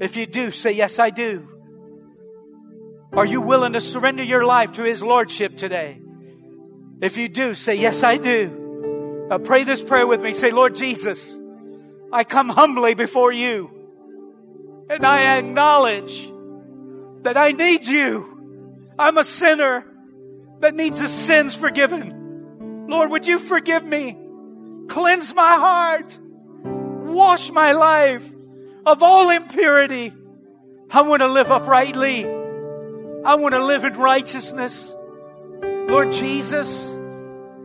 If 0.00 0.16
you 0.16 0.26
do, 0.26 0.50
say, 0.50 0.72
Yes, 0.72 0.98
I 0.98 1.10
do. 1.10 1.48
Are 3.12 3.26
you 3.26 3.40
willing 3.40 3.72
to 3.72 3.80
surrender 3.80 4.22
your 4.22 4.44
life 4.44 4.72
to 4.72 4.82
His 4.82 5.02
Lordship 5.02 5.56
today? 5.56 6.00
If 7.00 7.16
you 7.16 7.28
do, 7.28 7.54
say, 7.54 7.76
Yes, 7.76 8.02
I 8.02 8.16
do. 8.18 9.26
Now 9.30 9.38
pray 9.38 9.64
this 9.64 9.82
prayer 9.82 10.06
with 10.06 10.20
me. 10.20 10.32
Say, 10.32 10.50
Lord 10.50 10.74
Jesus, 10.74 11.38
I 12.12 12.24
come 12.24 12.48
humbly 12.48 12.94
before 12.94 13.32
you 13.32 13.70
and 14.88 15.04
I 15.04 15.36
acknowledge 15.38 16.32
that 17.22 17.36
I 17.36 17.52
need 17.52 17.84
you. 17.84 18.94
I'm 18.98 19.18
a 19.18 19.24
sinner 19.24 19.84
that 20.60 20.74
needs 20.74 20.98
his 20.98 21.12
sins 21.12 21.54
forgiven. 21.54 22.17
Lord, 22.88 23.10
would 23.10 23.26
you 23.26 23.38
forgive 23.38 23.84
me? 23.84 24.16
Cleanse 24.88 25.34
my 25.34 25.54
heart. 25.54 26.18
Wash 26.64 27.50
my 27.50 27.72
life 27.72 28.28
of 28.86 29.02
all 29.02 29.28
impurity. 29.28 30.12
I 30.90 31.02
want 31.02 31.20
to 31.20 31.28
live 31.28 31.50
uprightly. 31.50 32.24
I 32.24 33.34
want 33.34 33.54
to 33.54 33.64
live 33.64 33.84
in 33.84 33.92
righteousness. 33.92 34.96
Lord 35.62 36.12
Jesus, 36.12 36.98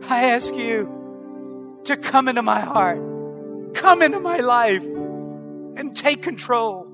I 0.08 0.30
ask 0.30 0.54
you 0.54 1.80
to 1.84 1.96
come 1.96 2.28
into 2.28 2.42
my 2.42 2.60
heart, 2.60 3.74
come 3.74 4.02
into 4.02 4.20
my 4.20 4.38
life, 4.38 4.84
and 4.84 5.96
take 5.96 6.22
control. 6.22 6.90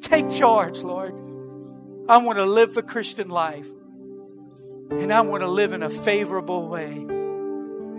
Take 0.00 0.30
charge, 0.30 0.78
Lord. 0.78 1.14
I 2.08 2.18
want 2.18 2.38
to 2.38 2.46
live 2.46 2.74
the 2.74 2.82
Christian 2.82 3.28
life, 3.28 3.68
and 4.90 5.12
I 5.12 5.20
want 5.20 5.42
to 5.42 5.48
live 5.48 5.72
in 5.72 5.82
a 5.82 5.90
favorable 5.90 6.68
way. 6.68 7.17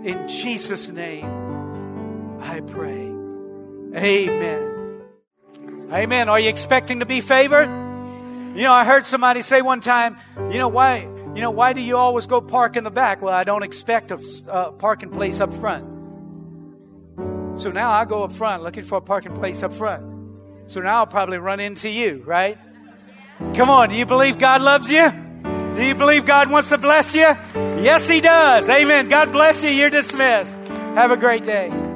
In 0.04 0.28
Jesus' 0.28 0.88
name, 0.88 2.38
I 2.40 2.60
pray. 2.60 3.12
Amen. 3.94 5.02
Amen. 5.92 6.28
Are 6.28 6.40
you 6.40 6.48
expecting 6.48 7.00
to 7.00 7.06
be 7.06 7.20
favored? 7.20 7.68
You 8.56 8.62
know, 8.62 8.72
I 8.72 8.84
heard 8.84 9.04
somebody 9.04 9.42
say 9.42 9.60
one 9.60 9.80
time, 9.80 10.16
you 10.50 10.58
know, 10.58 10.68
why, 10.68 11.00
you 11.34 11.40
know, 11.42 11.50
why 11.50 11.72
do 11.74 11.80
you 11.80 11.96
always 11.96 12.26
go 12.26 12.40
park 12.40 12.76
in 12.76 12.84
the 12.84 12.90
back? 12.90 13.20
Well, 13.20 13.34
I 13.34 13.44
don't 13.44 13.62
expect 13.62 14.10
a 14.10 14.72
parking 14.72 15.10
place 15.10 15.40
up 15.40 15.52
front. 15.52 15.84
So 17.60 17.70
now 17.70 17.90
I 17.90 18.06
go 18.06 18.22
up 18.22 18.32
front 18.32 18.62
looking 18.62 18.84
for 18.84 18.98
a 18.98 19.02
parking 19.02 19.34
place 19.34 19.62
up 19.62 19.72
front. 19.72 20.02
So 20.66 20.80
now 20.80 20.96
I'll 20.96 21.06
probably 21.06 21.38
run 21.38 21.60
into 21.60 21.90
you, 21.90 22.22
right? 22.24 22.56
Come 23.54 23.68
on, 23.68 23.90
do 23.90 23.96
you 23.96 24.06
believe 24.06 24.38
God 24.38 24.62
loves 24.62 24.90
you? 24.90 25.12
Do 25.74 25.84
you 25.84 25.94
believe 25.94 26.26
God 26.26 26.50
wants 26.50 26.68
to 26.70 26.78
bless 26.78 27.14
you? 27.14 27.26
Yes, 27.82 28.08
He 28.08 28.20
does. 28.20 28.68
Amen. 28.68 29.08
God 29.08 29.32
bless 29.32 29.62
you. 29.62 29.70
You're 29.70 29.90
dismissed. 29.90 30.54
Have 30.94 31.10
a 31.10 31.16
great 31.16 31.44
day. 31.44 31.89